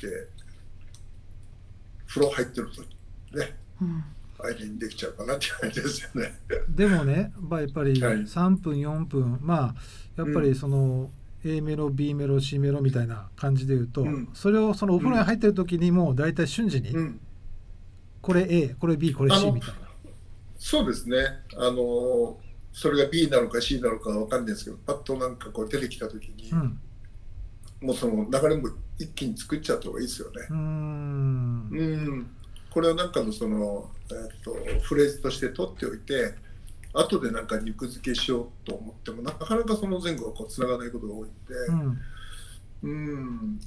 [0.00, 0.28] て、
[2.06, 2.82] 風呂入ってると
[3.36, 4.04] ね、うん。
[4.38, 6.38] 間にできちゃうかなって感じですよね。
[6.68, 8.14] でもね、まあ、やっぱりはい。
[8.18, 9.74] 3分4分まあ
[10.16, 11.10] やっぱりその
[11.44, 14.28] A メロ B メロ C メロみたいな感じで言うと、うん。
[14.34, 17.20] それをそのお風呂に入ってる時にもう大体瞬時に、うん、
[18.24, 19.76] これ A これ B これあ C のみたいな。
[20.58, 21.18] そうですね、
[21.58, 22.38] あの
[22.72, 26.80] それが B なのか C なのかわかんないですけど、パッとなんかこう出てきた時に、うん。
[27.82, 30.46] もうその流れも一気に作っちゃった方がいいですよね。
[30.48, 31.68] うーん。
[31.70, 32.30] うん、
[32.70, 36.34] これをなんかのその、えっとフレーズとして取っておいて
[36.94, 42.00] 後でなんか肉付けしようと思ってもなかなかその前後がこう繋がないことが多いんで、うん。
[42.84, 42.88] う
[43.20, 43.60] ん、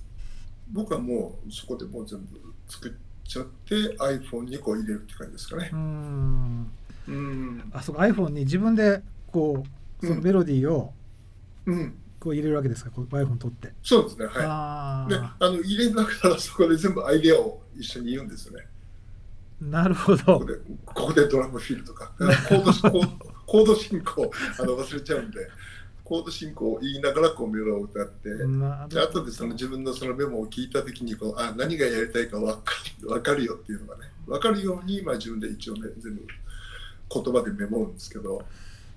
[0.72, 2.92] 僕はもうそこでもう全部作っ
[3.28, 5.76] ちゃって iPhone にこう入れるって感じですかねう。
[5.76, 6.72] ん
[7.08, 9.64] うん、あそうか iPhone に自分でこ
[10.02, 10.94] うそのメロディーを
[11.66, 13.74] うん、こう入れるわけですかこう iPhone 取って。
[13.84, 14.26] そうですね。
[14.26, 14.32] は
[15.04, 15.10] あい。
[15.10, 18.66] で、あの入れながらそこで全部アイデアを一緒に言うんですよね。
[19.62, 20.46] あなるほどここ。
[20.46, 20.54] で
[20.86, 25.40] ここでドラムフィルとかコードコードコード進行あの忘れちゃうんで
[26.08, 36.26] コード進行を言いながらこうメロを歌って、なで後でその自分のそのメモを聞いた時にこうあ何がやりたいか分かる分かるよっていうのがね分かるように、まあ、自分で一応ね全部
[37.14, 38.42] 言葉でメモるんですけど。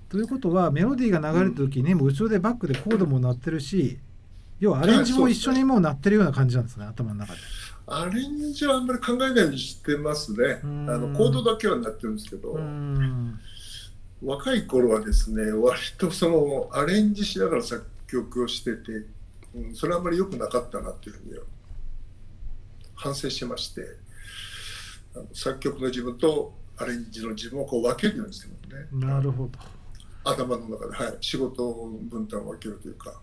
[0.08, 3.98] ということはメロディーが流れた時にもう後ろでバックでコードも鳴ってるし
[4.60, 7.40] 要はアレンジも一緒にもう鳴ってるような感じなんですね頭の中で。
[7.88, 10.60] アレンジはあんまり考えないようにしてますね。
[10.62, 10.86] あうん。
[11.12, 12.56] のコードだけはなってるんですけど、
[14.22, 19.06] 若い頃はですね割とそのアレンジしながら作曲をしてて、
[19.54, 21.38] うん、それはあんまり良くなかったなっていうふうに
[22.94, 23.82] 反省してまして
[25.14, 28.54] あの作曲の自分とアレンジの自分をこう分けるようにしてま
[28.90, 29.58] すねなるほど。
[30.22, 31.72] 頭の中で、はい、仕事
[32.10, 33.20] 分担を分けるというか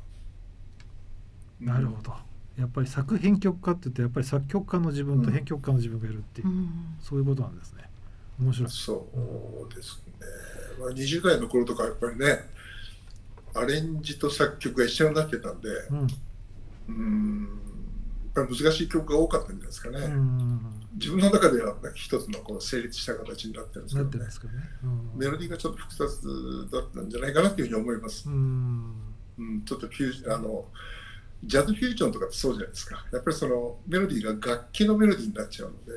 [1.59, 2.13] なるほど。
[2.57, 7.83] やっぱり作編曲家って言ってやっぱり作曲家の自分と編曲家の自分がいるっていう、うんそういうことなんですね。
[8.39, 8.69] 面白い。
[8.69, 9.07] そ
[9.69, 10.06] うですね、
[10.79, 12.39] まあ、20代の頃とかやっぱりね
[13.53, 16.07] アレンジと作曲が一緒になってたんでうん。
[16.89, 17.49] うん
[18.35, 20.59] やっぱり難しい曲が多かったんじゃないですかね、うん。
[20.93, 24.59] 自分の中ではね一つのこう成立した形になってるんですけどね。
[25.15, 28.93] メロディーがちょっと複雑だったんじゃないかなというふうに思います、うん。
[29.39, 30.65] うん、ちょっとフュージあの
[31.43, 33.03] ジャズフュージョンとかってそうじゃないですか。
[33.11, 35.93] やっぱりそのメロディーが楽器のメロディーになっちゃうので。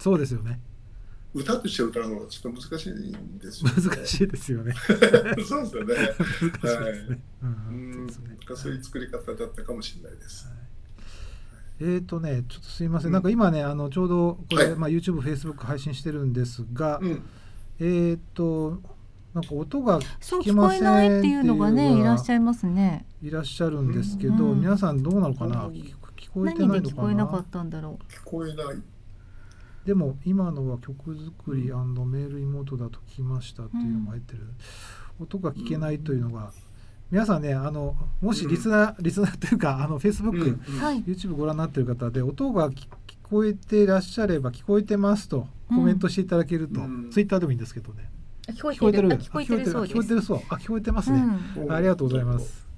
[0.00, 0.60] そうですよね
[1.34, 4.72] 歌として歌うのはちょっと難しいんですよ、ね、難しいですよね。
[5.46, 5.94] そうですよね。
[5.94, 7.56] 難しいですね、ううん。
[7.92, 8.28] そうんですね。
[8.28, 10.48] なんかそういう作り方だったかもしれないです。
[11.80, 13.12] えーとね、ちょっとすいません、うん。
[13.12, 14.76] なんか今ね、あのちょうどこれ、はい。
[14.76, 17.22] まあ、YouTube、Facebook 配信してるんですが、うん、
[17.78, 18.80] えーと、
[19.34, 23.06] なんか音がそう聞きません聞こえないっていうのがねいらっしゃいいますね。
[23.22, 24.60] いらっしゃるんですけど、うん。
[24.60, 25.74] 皆さんどうなのかな、うん。
[25.74, 27.02] 聞聞こえて何でないのかな？
[27.02, 28.82] 聞こえなかったんだろ聞こえない。
[29.88, 34.40] でも今のは曲作りメール妹だと聞きましたっていうのも入ってる、
[35.18, 36.52] 音が聞けないというのが、
[37.10, 40.58] 皆さんねあのもしリスナー、リスナーというかあの Facebook。
[41.06, 42.86] YouTube ご覧になっている方で音が聞聞
[43.22, 47.10] こえていらっしゃれば聞こえてますとコメントしていただけると、うん。
[47.10, 48.10] Twitter でもいいんですけどね。
[48.48, 49.10] 聞こえてる。
[49.10, 49.64] あ聞こえてる。
[49.64, 50.06] そうあ聞こえ。
[50.06, 50.38] てるそう。
[50.50, 51.24] あ聞こえてますね、
[51.56, 51.72] うん。
[51.72, 52.68] ありがとうございます。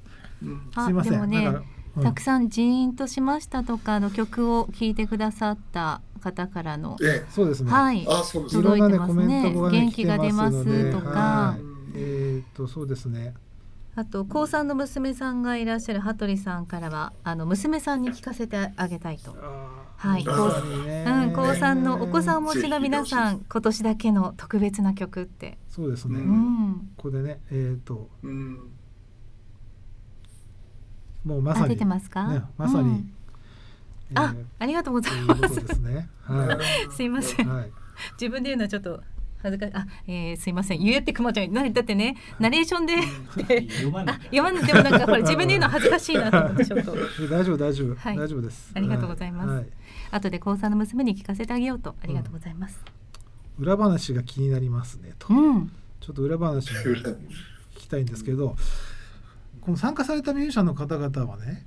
[0.44, 0.70] うん。
[0.76, 1.12] あすいません。
[1.14, 9.22] でもねなんか、うんたくさんジーンとしましたとかの曲を聴いてくださった方からの、えそうですね、はい、あ、そうです届いてますね。
[9.22, 9.80] コメントがね。
[9.80, 11.08] 元気が出ますとか。
[11.10, 11.62] はい。
[11.94, 13.34] えーっとそうですね。
[13.96, 19.34] あと高三の娘さんがいらっしゃる羽鳥さんからはあの娘さんに聞かせてあげたいと。
[19.96, 20.24] はい。
[20.24, 25.58] まさにねうん、高三のお子さんをお持ちの皆さぜん今年だけの特別な曲って。
[25.68, 26.68] そうですね、ううん。
[26.70, 26.90] ん。
[26.96, 28.58] ここでねえーっとうん。
[31.24, 32.26] もうまさにあ出てますか？
[32.28, 33.12] ね、まさに、うん
[34.12, 35.54] えーあ、ありがとうございます。
[35.54, 36.58] すねは
[36.90, 37.46] すいません。
[37.46, 37.70] い、はい、
[38.20, 39.00] 自分で言うのはちょっと
[39.42, 39.74] 恥ずかしい。
[39.74, 40.80] あ、えー、すいません。
[40.80, 41.52] 言えってくまちゃん。
[41.52, 42.96] なだってね、ナレーションで、
[43.36, 46.94] で読まなあい、読まないでもなんかこれ自分で言うの恥ずかしいなと思ってちょっと。
[46.96, 49.66] え 大丈夫大丈夫、はい大丈夫ですありがとうございますはい
[50.12, 52.82] 後で高三の娘に聞かせてあげようとありがとうございます。
[53.58, 55.70] 裏話が気になりますねと、うん。
[56.00, 57.16] ちょっと裏話を聞
[57.76, 58.56] きたいんですけど、
[59.60, 61.66] この参加されたミュージシャンの方々はね、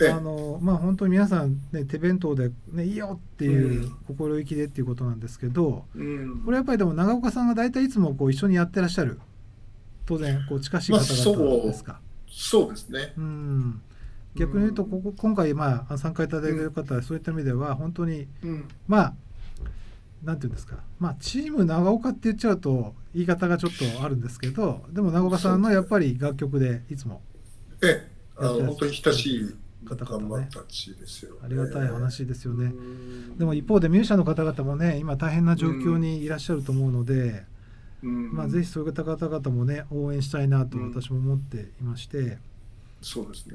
[0.00, 9.20] ええあのまあ本当に皆さんね手弁当でねいいよっていううん心意気でっていうことなんですけど、うんこれやっぱりでも長岡さんが大体いつもこう一緒にやってらっしゃる
[10.06, 12.00] 当然こう近しい方まあそう々ですか？
[12.30, 13.12] そうですね。
[13.16, 13.82] うん
[14.36, 18.68] 逆に言うとここ今回まあ参加いただいている方はそういった意味では本当にうん。
[18.86, 19.14] まあ
[20.22, 20.78] なんていうんですか。
[20.98, 27.22] まあチーム長岡って言っちゃうと言い方がちょっとあるんですけどでも長岡さんのやっぱり楽曲でいつも
[27.82, 30.48] ええ、あの本当に親しい方々ね。
[30.50, 31.40] ですよ、ね。
[31.44, 32.66] ありがたい話ですよね。
[32.66, 33.38] うん。
[33.38, 37.44] でも一方でミュージシャンの方々もね今大変な状況にいらっしゃると思うので、
[38.02, 38.34] うん。
[38.34, 42.38] まあ、ぜひそういった方々もね応援したいなとうん私も思っていまして、
[43.00, 43.54] そうですね。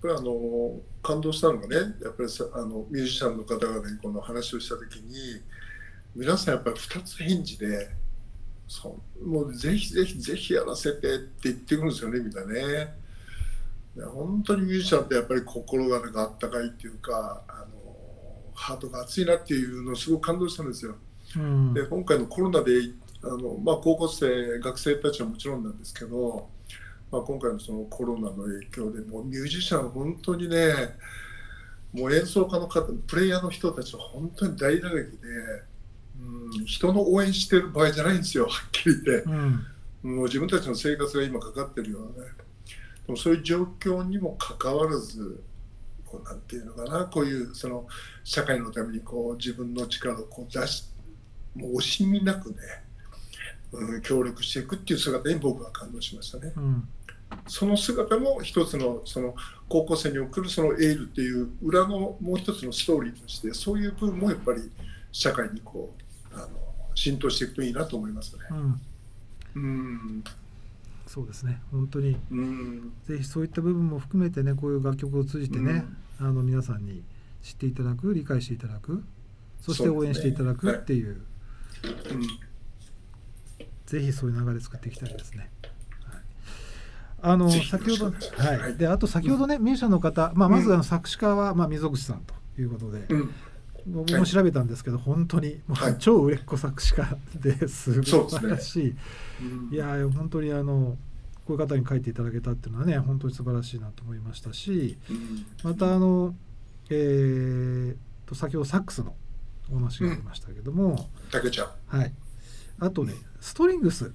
[0.00, 5.40] ぱりあの感動したのがね、やっぱりさあのミュージシャンの方々にこの話をしたときに、
[6.14, 7.90] 皆さんやっぱり2つ返事で、
[8.66, 12.94] そうもうぜひぜひぜひやらせてって言ってくるんですよね、みんなね。
[14.14, 17.66] 本当にミュージシャンってやっぱり心がなんかあったかいっていうか、あの
[18.54, 20.96] ハートが熱いなっていうのをすごく感動したんですよ。
[21.36, 22.72] うんで今回のコロナで
[23.22, 26.48] あの、まあ、高校生学生たちはもちろんなんですけど、
[27.10, 30.74] まあ、今回のそのコロナの影響でもうミュージシャン本当にね
[31.92, 35.06] もう演奏家の方プレイヤーの人たちは本当に大打撃で、
[36.20, 39.24] うん、人の応援してる場合じゃないんですよはっきり言って。
[39.28, 39.66] うん。
[40.02, 42.32] もう自分たちの生活が今かかってるようなね。
[43.06, 45.42] でもそういう状況にもかかわらず
[46.06, 47.86] こうなんていうのかなこういうその
[48.22, 50.84] 社会のためにこう自分の力をこう出し
[51.54, 52.56] もう惜しみなくね、
[53.72, 56.52] うん、協力していくっていう姿に僕は感動しましたね。
[56.56, 56.88] うん
[57.46, 59.34] その姿も一つのその
[59.68, 64.70] 高校生に送るそのエールっていう裏のもう一つのストーリーとしてそういう部分もやっぱり
[65.12, 65.94] 社会にこ
[66.32, 66.48] うあの
[66.94, 68.42] 浸透していくといいなと思いますね。
[68.50, 68.80] うん。
[69.54, 70.24] うん。
[71.06, 71.60] そうですね。
[71.70, 72.16] 本当に。
[72.30, 72.92] うん。
[73.06, 75.84] ぜひそういった部分も含めてねこういう楽曲を通じてね、
[76.20, 77.02] あの皆さんに
[77.42, 79.02] 知っていただく理解していただく
[79.60, 81.20] そして応援していただくっていう。
[81.82, 82.22] うん。
[83.86, 85.50] ぜひそういう流れ作っていきたいですね。
[87.22, 93.34] はいあの先ほど、はい、であと先ほどね、ミュージシャンの方、まあ、まずうんあの作詞家は、まあ、溝口さんということで、うん。
[93.86, 95.96] 僕も調べたんですけど、本当にもうはい。
[95.98, 98.96] 超売れっ子作詞家 です素晴らしい、
[99.42, 99.74] うん。
[99.74, 100.96] いやー本当にあの
[101.46, 105.46] こういう方に書いていただけたっていうのはね本当に素晴らしいなと思いましたしうん。
[105.62, 106.34] またあの、
[106.90, 107.96] えー
[108.30, 109.16] と先ほどサックスの
[109.70, 111.68] お話がありましたけども、たけちゃん。
[111.86, 112.12] はい、
[112.78, 114.12] あとねストリングス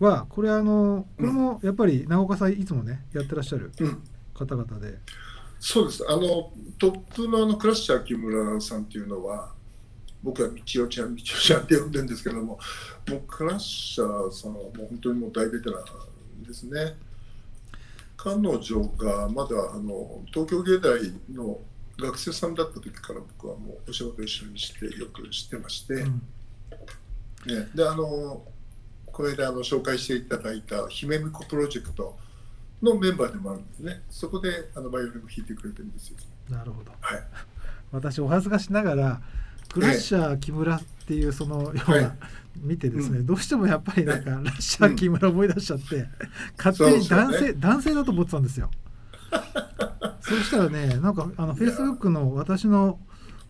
[0.00, 4.02] はこれあのこれもやっぱり長岡さんいつもねやってらっしゃるうん、
[4.34, 4.98] 方々で、
[5.60, 6.04] そうです。
[6.08, 9.52] あのトップのあのクラッシャー木村さんっていうのは
[10.22, 12.58] 僕は道代ちゃん道代ちゃんって呼んでるんですけどもも
[13.16, 16.96] うクラッシャーさんはもう本当にもう大ベテランですね。
[18.16, 20.98] 彼女がまだあの東京芸大
[21.32, 21.58] の
[21.98, 26.22] 学生さんだった時から僕はもうお仕事一緒にしてよく知ってまして、うん。
[27.46, 28.42] ね、であの
[29.14, 32.18] この間あの紹介していただいた姫巫女プロジェクト
[32.82, 34.02] のメンバーでもあるんですね。
[34.10, 36.16] そこであのバイオリンも弾いてくれてるんですよ。
[36.50, 36.90] なるほど。
[37.00, 37.22] はい。
[37.92, 39.22] 私お恥ずかしながら
[39.72, 42.02] クラッシャー木村っていうそのようはい。
[42.02, 42.16] な
[42.60, 46.06] 見てですね、うどうしてもやっぱりなんかラッシャー木村思い出しちゃって、
[46.56, 48.70] 勝手に男性、そうですよ男性だと思ってたんですよ。
[50.20, 52.98] そうしたらねなんかあのフェイスブックの私の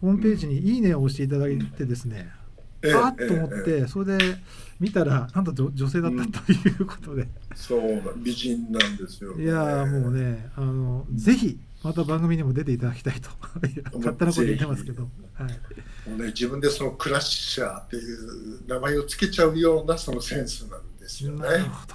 [0.00, 2.43] ホームページに「いいね」を押していただいてですね、ええ
[2.92, 4.36] あっと思って、ええそれで
[4.80, 13.28] 見たらなんと女女性だったということで、そう美人なんですよ、いやーもうねあのぜひまた番組にも出ていただきたいと。
[13.98, 15.02] 勝手なこと言ってますけど、
[15.34, 21.42] はい、もうね、自分でそのクラッシャーっていう名前をつけちゃうようなそのセンスなんですよね。
[21.42, 21.94] なるほど。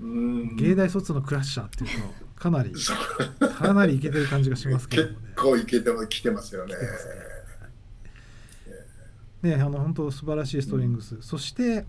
[0.00, 0.56] うん。
[0.56, 2.72] 芸大卒のクラッシャーっていうとかなり
[3.58, 5.16] かなりいけてる感じがしますけどね。
[5.38, 6.74] 構いけても来てますよね。
[9.42, 11.84] ねあの本当素晴らしいストリングス、そして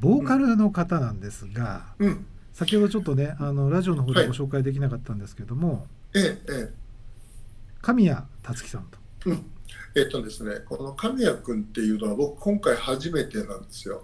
[0.00, 6.72] ボーカルの方なんですが、うん、先ほどちょっとねあのラジオの方でご紹介できなかったんですけども、ええ、え
[7.82, 8.98] 神谷達樹さんと。
[9.26, 9.44] え、うん。
[9.96, 14.02] えっとですね、この神谷君っていうのは僕今回初めてなんですよ。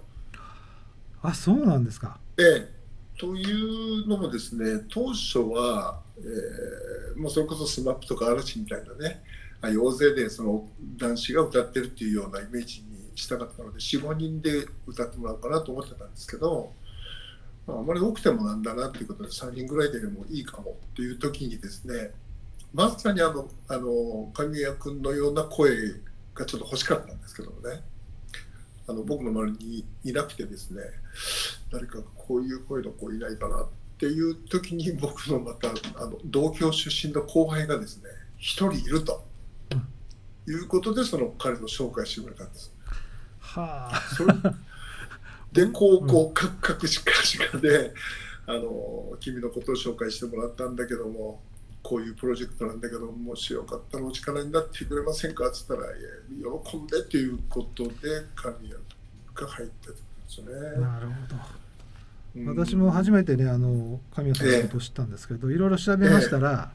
[1.21, 2.19] あそうなんですか。
[2.37, 2.69] ええ、
[3.19, 9.21] というのもですね、当初は、えーもうそれこそ SMAP とか嵐みたいなね、
[9.61, 12.90] ああいう大勢でその男子が歌ってるっていうようなイメージに
[13.21, 16.73] したかったので、4、5人で歌ってもらおうかなと思ってたんですけど、
[17.67, 22.11] まあ、あまり多くてもなんだなっていうことで、3人ぐらいでもいいかもっていう時にですね、
[22.73, 25.71] まさにあの、あの神谷君のような声
[26.33, 27.83] がちょっと欲しかったんですけどもね。
[28.87, 30.81] あの僕の周りにいなくてですね
[31.71, 33.67] 誰かこういう声の子いないかなっ
[33.97, 39.23] ていう時に僕のまたあの同郷出身の後輩がですね一人いると、
[40.47, 42.70] いうことでその彼の紹介してくれたんです。
[43.53, 44.01] はあ。
[44.15, 44.33] それ
[45.65, 47.93] で高校カクカクしかしかで
[48.47, 51.41] あの君のことを紹介してもらったんだけども
[51.83, 56.09] こういうプロジェクトなんだけどもしよかったらお力になってくれませんかっつったらいや
[56.63, 57.91] 喜んでということで
[58.35, 58.73] 神谷
[59.33, 60.81] が入ってたんですよね。
[60.81, 61.35] なるほど。
[61.35, 61.37] う
[62.39, 66.71] ん私も初めてねあの神谷さんのことを知ったんですけど、いろいろ調べましたら、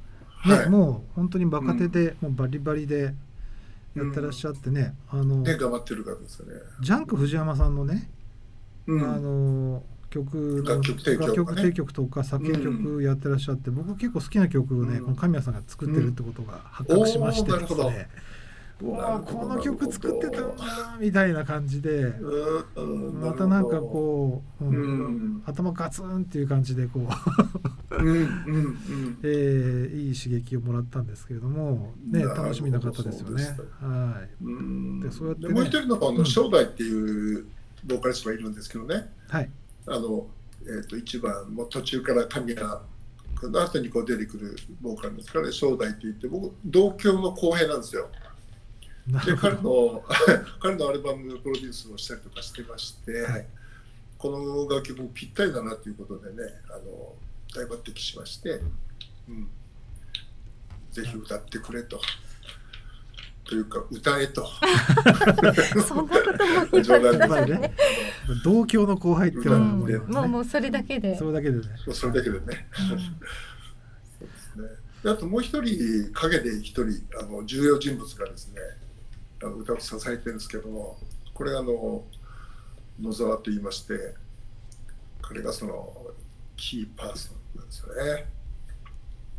[0.46, 3.14] ねはいもう本当に若手で、もうバリバリで
[3.96, 6.54] やってらっしゃってね、あのね頑張ってる方ですよね。
[6.80, 8.10] ジャンク藤山さんのね、
[8.86, 9.02] うん。
[9.02, 11.62] あの曲の楽曲提供とかね。
[11.62, 15.04] 楽曲提供とか作曲曲やってらっしゃって、僕結構好きな曲をね、うん。
[15.04, 18.45] この神谷さんが作ってるってことが発覚しましてですね、う
[18.82, 22.12] わあこの曲作ってたんだなみたいな感じで、
[23.14, 25.36] またなんかこう、ううん。
[25.38, 33.44] ん頭ガツンっていう感じでこう、うん えーいい刺激をもらったんですけれども、ね、楽しみな方ですよね。
[33.80, 34.44] はい。
[34.44, 35.00] うん。
[35.00, 36.16] でそうやってねでもう一人のあうん。
[36.18, 37.46] の正代っていう
[37.86, 39.50] ボーカリストがいるんですけどね、はい。
[39.86, 40.26] あの
[40.66, 42.68] えー、と一番もう途中から神谷
[43.36, 48.10] 君の後にこう出てくるボーカルですから、ね、正代って言って僕同郷の後輩なんですよ。
[49.06, 50.02] で彼の
[50.60, 53.46] 彼のアルバムのプロデュースをしたりとかしてまして、はい
[54.18, 57.14] この楽曲にぴったりだなということでねあの
[57.54, 58.60] 大抜擢しまして、
[59.28, 59.48] うん、
[60.90, 62.00] ぜひ歌ってくれと。
[63.44, 64.44] というか歌えと。
[65.86, 67.76] そんなことも言冗談でね。
[68.42, 71.26] 同郷の後輩っていうのはもう,、うんもうもうそれだけでそ。
[71.26, 71.66] れだけでね。
[71.86, 72.68] もうそれだけでね。
[74.18, 74.68] そうですね。
[75.04, 76.86] であともう一人陰で一人
[77.20, 78.60] あの重要人物がですね
[79.40, 80.98] 歌を支えてるんですけども
[81.34, 82.04] これがあの
[83.00, 84.14] 野沢と言いまして
[85.20, 85.92] 彼がその
[86.56, 88.26] キーパーソンなんですよね。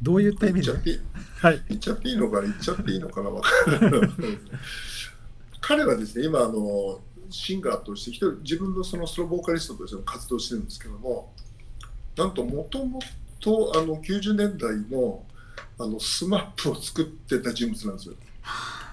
[0.01, 0.71] どういった意味で？
[1.39, 1.63] はい。
[1.69, 2.43] 言っちゃっていいのかな？
[2.43, 3.29] 言っちゃっていいのかな？
[3.31, 4.09] わからない
[5.59, 6.99] 彼はですね今あの
[7.31, 11.33] シンガーとして一人自分のそのソロボーカリストとしても活動してるんですけども
[12.15, 12.99] なんともとも
[13.39, 15.23] とあの90年代の
[15.79, 18.15] あの SMAPを作ってた人物なんですよ。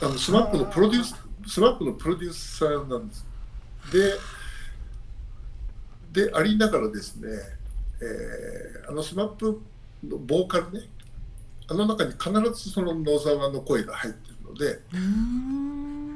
[0.00, 1.16] あの SMAPのプロデュース
[1.46, 3.26] SMAPのプロデューサーなんです。
[6.12, 7.28] ででありながらですね、
[8.00, 9.60] えーあの SMAP
[10.06, 10.80] のボーカルね
[11.68, 12.30] あの中に必
[12.64, 14.80] ずその野沢の声が入ってるので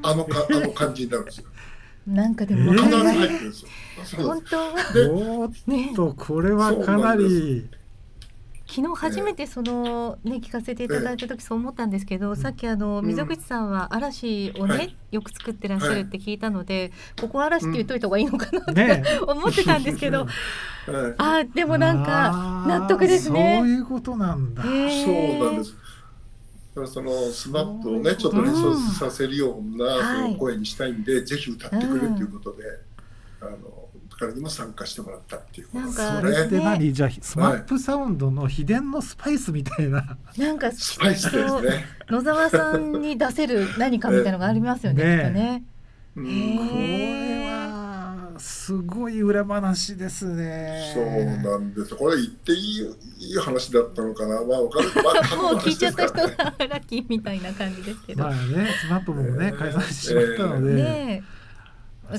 [0.03, 1.47] あのかあの感じになるんですよ。
[2.07, 3.69] なんかでもえー必ず入ってるんですよ。
[4.25, 4.65] 本当は
[5.11, 7.69] おーっねとこれはかなり
[8.69, 13.07] 昨日初めてそのね聞かせていただいた時そう思ったんですけど、さっきあのうん。
[13.07, 14.97] 溝口さんは嵐をね、はい。
[15.13, 19.05] よく作ってらっしゃるって聞いたので、ここ嵐って言っといた方がいいのかなって、ね。
[19.27, 20.29] 思ってたんですけど、 はい。
[20.87, 23.57] あーでもなんか納得ですね。
[23.61, 24.63] そういうことなんだ。
[24.63, 25.75] そうなんです。
[26.77, 32.65] からその SMAPをねちょっと連想させるような声にしたいんで、ぜひ歌ってくれということで、
[33.41, 33.57] あの
[34.19, 41.85] 彼にも参加してもらったっていうことなんですかそれって何、ねじゃあスマップサウンドの秘伝のスパイスみたいな、なんかスパイスですね。
[42.09, 45.05] 野沢さんに出せる何かみたいなのがありますよね。
[45.05, 45.65] ねね。
[46.17, 47.87] うんへこれは
[48.39, 50.93] すごい裏話ですね。
[50.95, 51.95] そうなんです。
[51.95, 52.79] これ言っていい
[53.19, 54.43] いい話だったのかな。
[54.43, 54.91] まあわかる。
[55.05, 58.25] まあもう聞いちゃった人がラッキーみたいな感じですけど。
[58.25, 61.36] まあね、スマップもね、解散してしまったので、ねえ、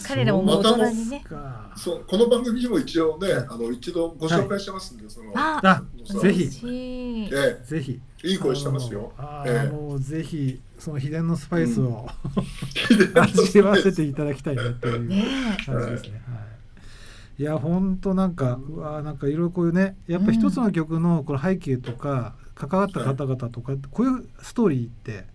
[0.05, 1.23] 彼らも大人にね。
[1.27, 5.83] そうかそうこの番組にも一応ね、あの一度ご紹介してますんで、そのあ
[6.21, 6.43] ぜひ。
[6.65, 7.99] えぜひ。
[8.23, 9.13] えいい声してますよ。
[9.17, 9.69] あええ。
[9.69, 12.07] ーもうぜひその秘伝のスパイスを、
[13.15, 15.25] え味わわせていただきたいなっていうね
[15.65, 16.21] 感じですね。
[16.27, 17.41] はい。
[17.41, 25.27] いや本当なんかうわーなんかいろいろこういうねやっぱ一つの曲のこの背景とか関わった方々とかこういうストーリーって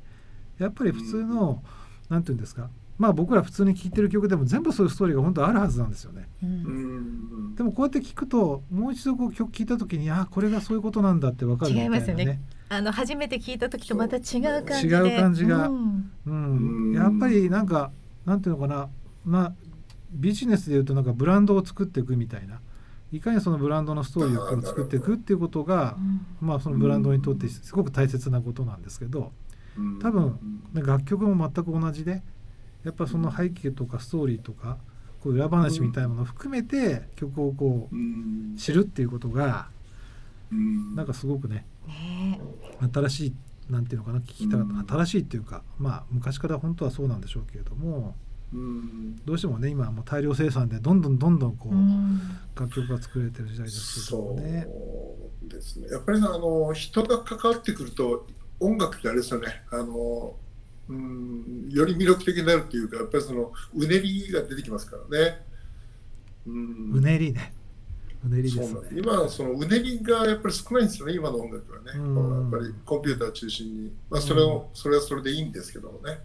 [0.59, 1.63] やっぱり普通の
[2.09, 2.69] なんていうんですか
[3.03, 6.29] まあ僕ら普通に聴いてる曲でも全部そういうストーリーが本当あるはずなんですよね。
[6.41, 6.47] え。
[6.47, 7.49] ううん。
[7.51, 12.41] んでもこうやって聞くともう一度こう曲聴いた時にあこれがそういうことなんだってわかるみたいな違いますよね。
[12.69, 14.23] あの初めて聞いた時とまた違う
[14.65, 14.95] 感じで。
[14.95, 15.67] 違う感じが。
[15.67, 16.13] うん。
[16.27, 16.91] うん。
[16.91, 16.95] うん。
[16.95, 17.91] やっぱりなんか
[18.25, 18.89] なんていうのかな。
[19.25, 19.53] まあ
[20.13, 22.61] ビジネスでいうとなんかブランドを作っていくみたいな。
[23.11, 25.97] いかにそのブランドのストーリーを作っていくっていうことが
[26.41, 29.33] まあそのブランドにとってすごく大切なことなんですけど
[29.77, 29.99] うん。
[29.99, 30.39] 多分
[30.73, 32.23] ね楽曲も全く同じで
[32.85, 34.79] やっぱその背景とかストーリーとか
[35.23, 39.69] こう裏話みたいなものを含めて曲をこううん知るっていうことが
[40.51, 42.41] うんなんかすごくねね
[42.93, 43.33] 新しい
[43.71, 48.17] なんていうのかな聞きたかうんった新しいっていうかまあ昔から本当はそうなんでしょうけれども
[48.53, 51.75] うんどうしてもね今はもう大量生産でどんどんどんどんこえ。
[51.75, 52.21] う、うん
[52.55, 54.67] 楽曲が作れてる時代ですけどね。
[55.47, 55.89] うですね。
[55.89, 58.27] やっぱりねあの人が関わってくると
[58.61, 59.63] 音楽ってあれですよね。
[59.71, 60.37] あの
[60.93, 65.45] うんより魅力的になるっていうかやっぱりそのうねりが出てきますからね。
[66.47, 67.55] うんうねりね。
[68.25, 68.81] うねりですね。
[68.93, 76.19] 今そのうねりがやっぱり少ないんですよね今の音楽はね、うんやっぱりコンピューター中心に、まあ、それを、それはそれでいいんですけどもね、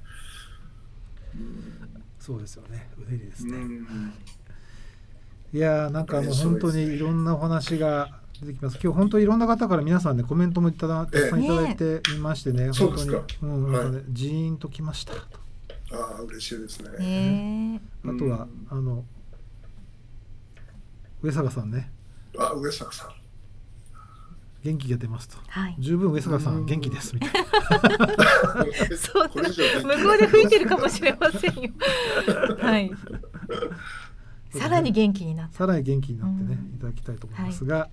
[2.20, 2.89] そうですよね。
[2.97, 3.57] うねりですね。
[3.57, 4.13] うん
[5.53, 8.80] いやーなんかもう本当にいろんなお話が出てきます。
[8.82, 12.72] 今日本当にいろんな方から皆さんねコメントもいただたくさんいただいていましてね。
[12.74, 15.20] そう本当ですかにうん、はいなんかねジーンときましたと。
[15.92, 17.82] ああ嬉しいですね。
[18.06, 19.06] あとは、あの
[21.22, 21.92] 上坂さんね
[22.38, 23.12] あ上坂さん
[24.64, 25.38] 元気が出ますと。
[25.48, 25.76] はい。
[25.80, 27.48] 十分上坂さうんん元気ですみたいな。
[28.98, 31.72] そうこれ以上元気向こうで吹いてるかもしれませんよ。
[32.60, 32.92] はい。
[34.52, 35.58] さらに元気になった。
[35.58, 37.90] さらに元気になってね、うんいただきたいと思いますが、はい、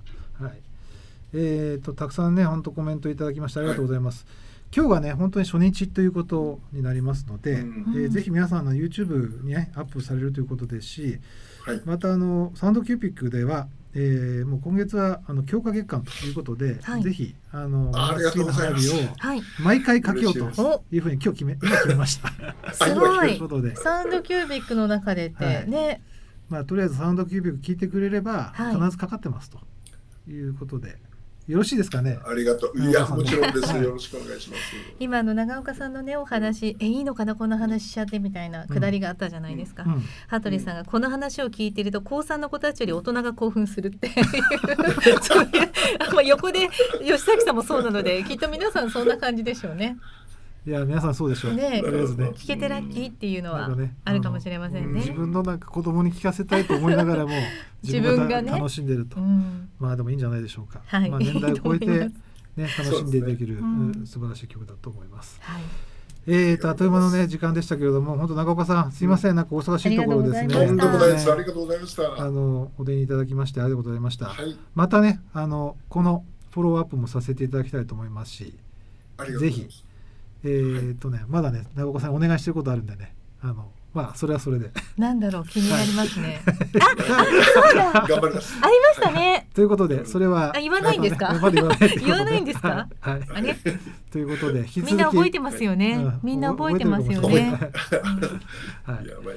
[1.32, 4.26] えー、とたくさんね本当コメントいただきましてありがとうございます。
[4.74, 11.20] 今日がね本当に初日ということになりますので、うんえーぜひ皆さんの YouTube に、ね、アップされるということですし
[11.64, 19.38] はいまたあのサウンドキューピックでは、えーもう今月はあの強化月間ということで、はいぜひあのあありがとうございます好きな花火はい。
[19.38, 22.74] を毎回かけようというふうに今日決め今決めました。
[22.74, 23.48] すごいというこ。
[23.48, 26.00] とで、サウンドキュービックの中でって、はいね。
[26.48, 29.60] まあ、とりあえずサウンドキュービック聞いてくれればはい必ずかかってますとい
[30.32, 30.96] うことで、
[31.46, 32.18] よろしいですかね？
[32.24, 32.80] ありがとう。
[32.80, 33.76] いやもちろんです。
[33.76, 34.62] よろしくお願いします。
[34.98, 40.02] 今の長岡さんのねお話えいいのかなこの話しちゃってみたいなくだりがあったじゃないですか、うん。
[40.28, 44.14] 羽鳥さんがこの話を聞いていると高3の子たちより大人が興奮するっていう。
[45.20, 45.50] そういう
[46.14, 46.70] まあ横で
[47.02, 49.98] 吉崎さんもそうなのできっと皆さんそんな感じでしょうね。
[50.66, 51.54] いや皆さんそうでしょう。
[51.54, 52.30] ねとりあえずね。
[52.30, 53.68] 聞けてラッキーっていうのは
[54.04, 55.00] あるかもしれませんね。
[55.00, 57.32] 自分のなんか子供に聞かせたいと思いながらも
[57.84, 60.80] 自分がね楽しんでると、うんまあでもいいんじゃないでしょうか。
[60.86, 62.12] はいまあ年代を超えてね
[62.56, 65.38] 楽しんでできる、ねうんうん素晴らしい曲だと思います。
[65.42, 65.62] はい、
[66.26, 70.56] えーとあっという間のね時間でしたけれども本当長岡さんすいませんなんかお忙しいところですね。
[70.56, 74.28] ありがとありがとうございましたあのお出にいただきましてありがとうございました。
[74.28, 78.54] はいまたねあのこのフォローアップもさせていただきたいと思いますし。
[79.16, 79.93] ありがとうございます
[80.44, 84.70] えーっとね、まだね、長岡さんにお願いしてることあるんでね、あの、まあ、それはそれで。
[84.98, 86.40] なんだろう気になりますね。
[86.44, 87.92] あ、あそうだ。
[87.92, 89.48] 頑張りますありましたね。
[89.54, 90.52] ということで、それは。
[90.54, 91.32] あ言わないんですか？
[91.40, 92.88] まだ言わない言わないんですか？
[93.00, 93.20] はい。
[93.20, 93.56] はいあれ、
[94.10, 96.20] ということで、引き続きみんな覚えてますよねうん。
[96.24, 97.50] みんな覚えてますよね。
[98.82, 99.06] はい。
[99.06, 99.36] やばい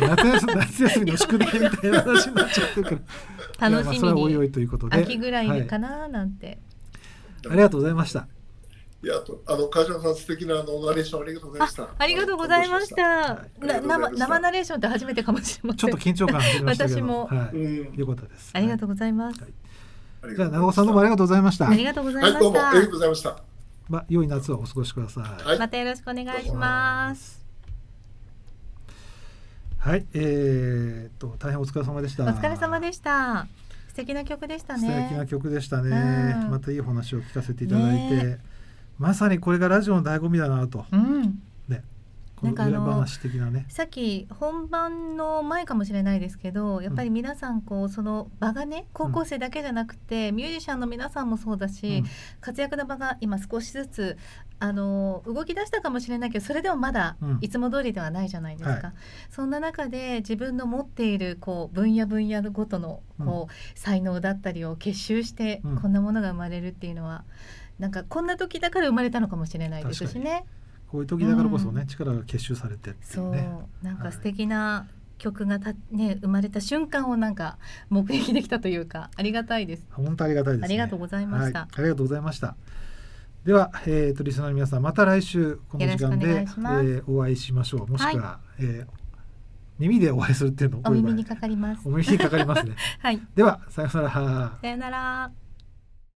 [0.00, 2.90] なまあ夏休み、夏休みの宿題みたいな話になっちゃってるか
[3.60, 3.70] ら。
[3.70, 4.96] 楽しみいやまあそれはおいおにいということで。
[4.96, 6.58] 秋ぐらいでかはななんて。
[7.50, 8.26] ありがとうございました。
[9.02, 13.02] いやあとあの川島さん素敵なあのナレーションありがとうございまあした、ありがとうございました。
[13.02, 15.76] はいな生生ナレーションって初めてかもしれません。
[15.78, 16.96] ちょっと緊張感始めましたけど。
[16.98, 17.98] 私もはうんい。
[17.98, 18.50] よかったです。
[18.52, 19.40] ありがとうございます。
[19.40, 21.68] じゃあ、長尾さんどうもありがとうございました。
[21.68, 22.92] ありがとうございまはいどうもありがとうした。
[22.92, 23.42] ございました
[23.88, 25.44] まあ良い夏をお過ごしください。
[25.44, 27.42] はいまたよろしくお願いします。
[29.78, 32.24] はい、えー、っと大変お疲れ様でした。
[32.24, 33.46] お疲れ様でした。
[33.88, 34.88] 素敵な曲でしたね。
[34.88, 36.36] 素敵な曲でしたね。
[36.44, 38.49] うんまたいいお話を聞かせていただいて、ね
[39.00, 40.84] まさにこれがラジオの醍醐味だなと。
[40.92, 41.40] うん。
[41.68, 41.82] ね。
[42.36, 43.06] この裏なんかあの。
[43.68, 52.06] さっき本番の前かもしれないですけどやっぱり皆さんこうその場がね高校生だけじゃなくて、ミュージシャンの皆さんもそうだし、うん
[52.42, 54.18] 活躍の場が今少しずつ
[54.58, 58.96] あの動き出したかもしれないけどそれでもまだうんいつも通りではないじゃないですか、はい
[59.30, 67.24] そんな中で自分の持っているこう分野分野ごとのこう、才能だったりを結集してうんこんなものが生まれるっていうのは、
[67.80, 70.44] なんかこんな時だから生まれたのかもしれないですしね。
[70.88, 73.36] こういう時だからこそね、うん力が結集されてっていそう。
[73.82, 74.86] なんか素敵な
[75.18, 77.58] 曲がた、ね、生まれた瞬間をなんか
[77.88, 79.86] 目撃できたというかありがたいです。
[79.90, 80.64] 本当ありがたいです、ね。
[80.66, 82.56] ありがとうございましたはい、ありがとうございました。
[83.44, 87.86] では、えー、とリスナーの皆さんまた来週この時間でいしますえーお会いしましょう。
[87.86, 89.00] もしくは、えー
[89.80, 91.90] 耳でお会いするっていうのをお耳にこかかります お。
[91.90, 92.74] 耳にかかりますね。
[93.00, 94.10] はい、ではさようなら。
[94.60, 95.30] さよなら。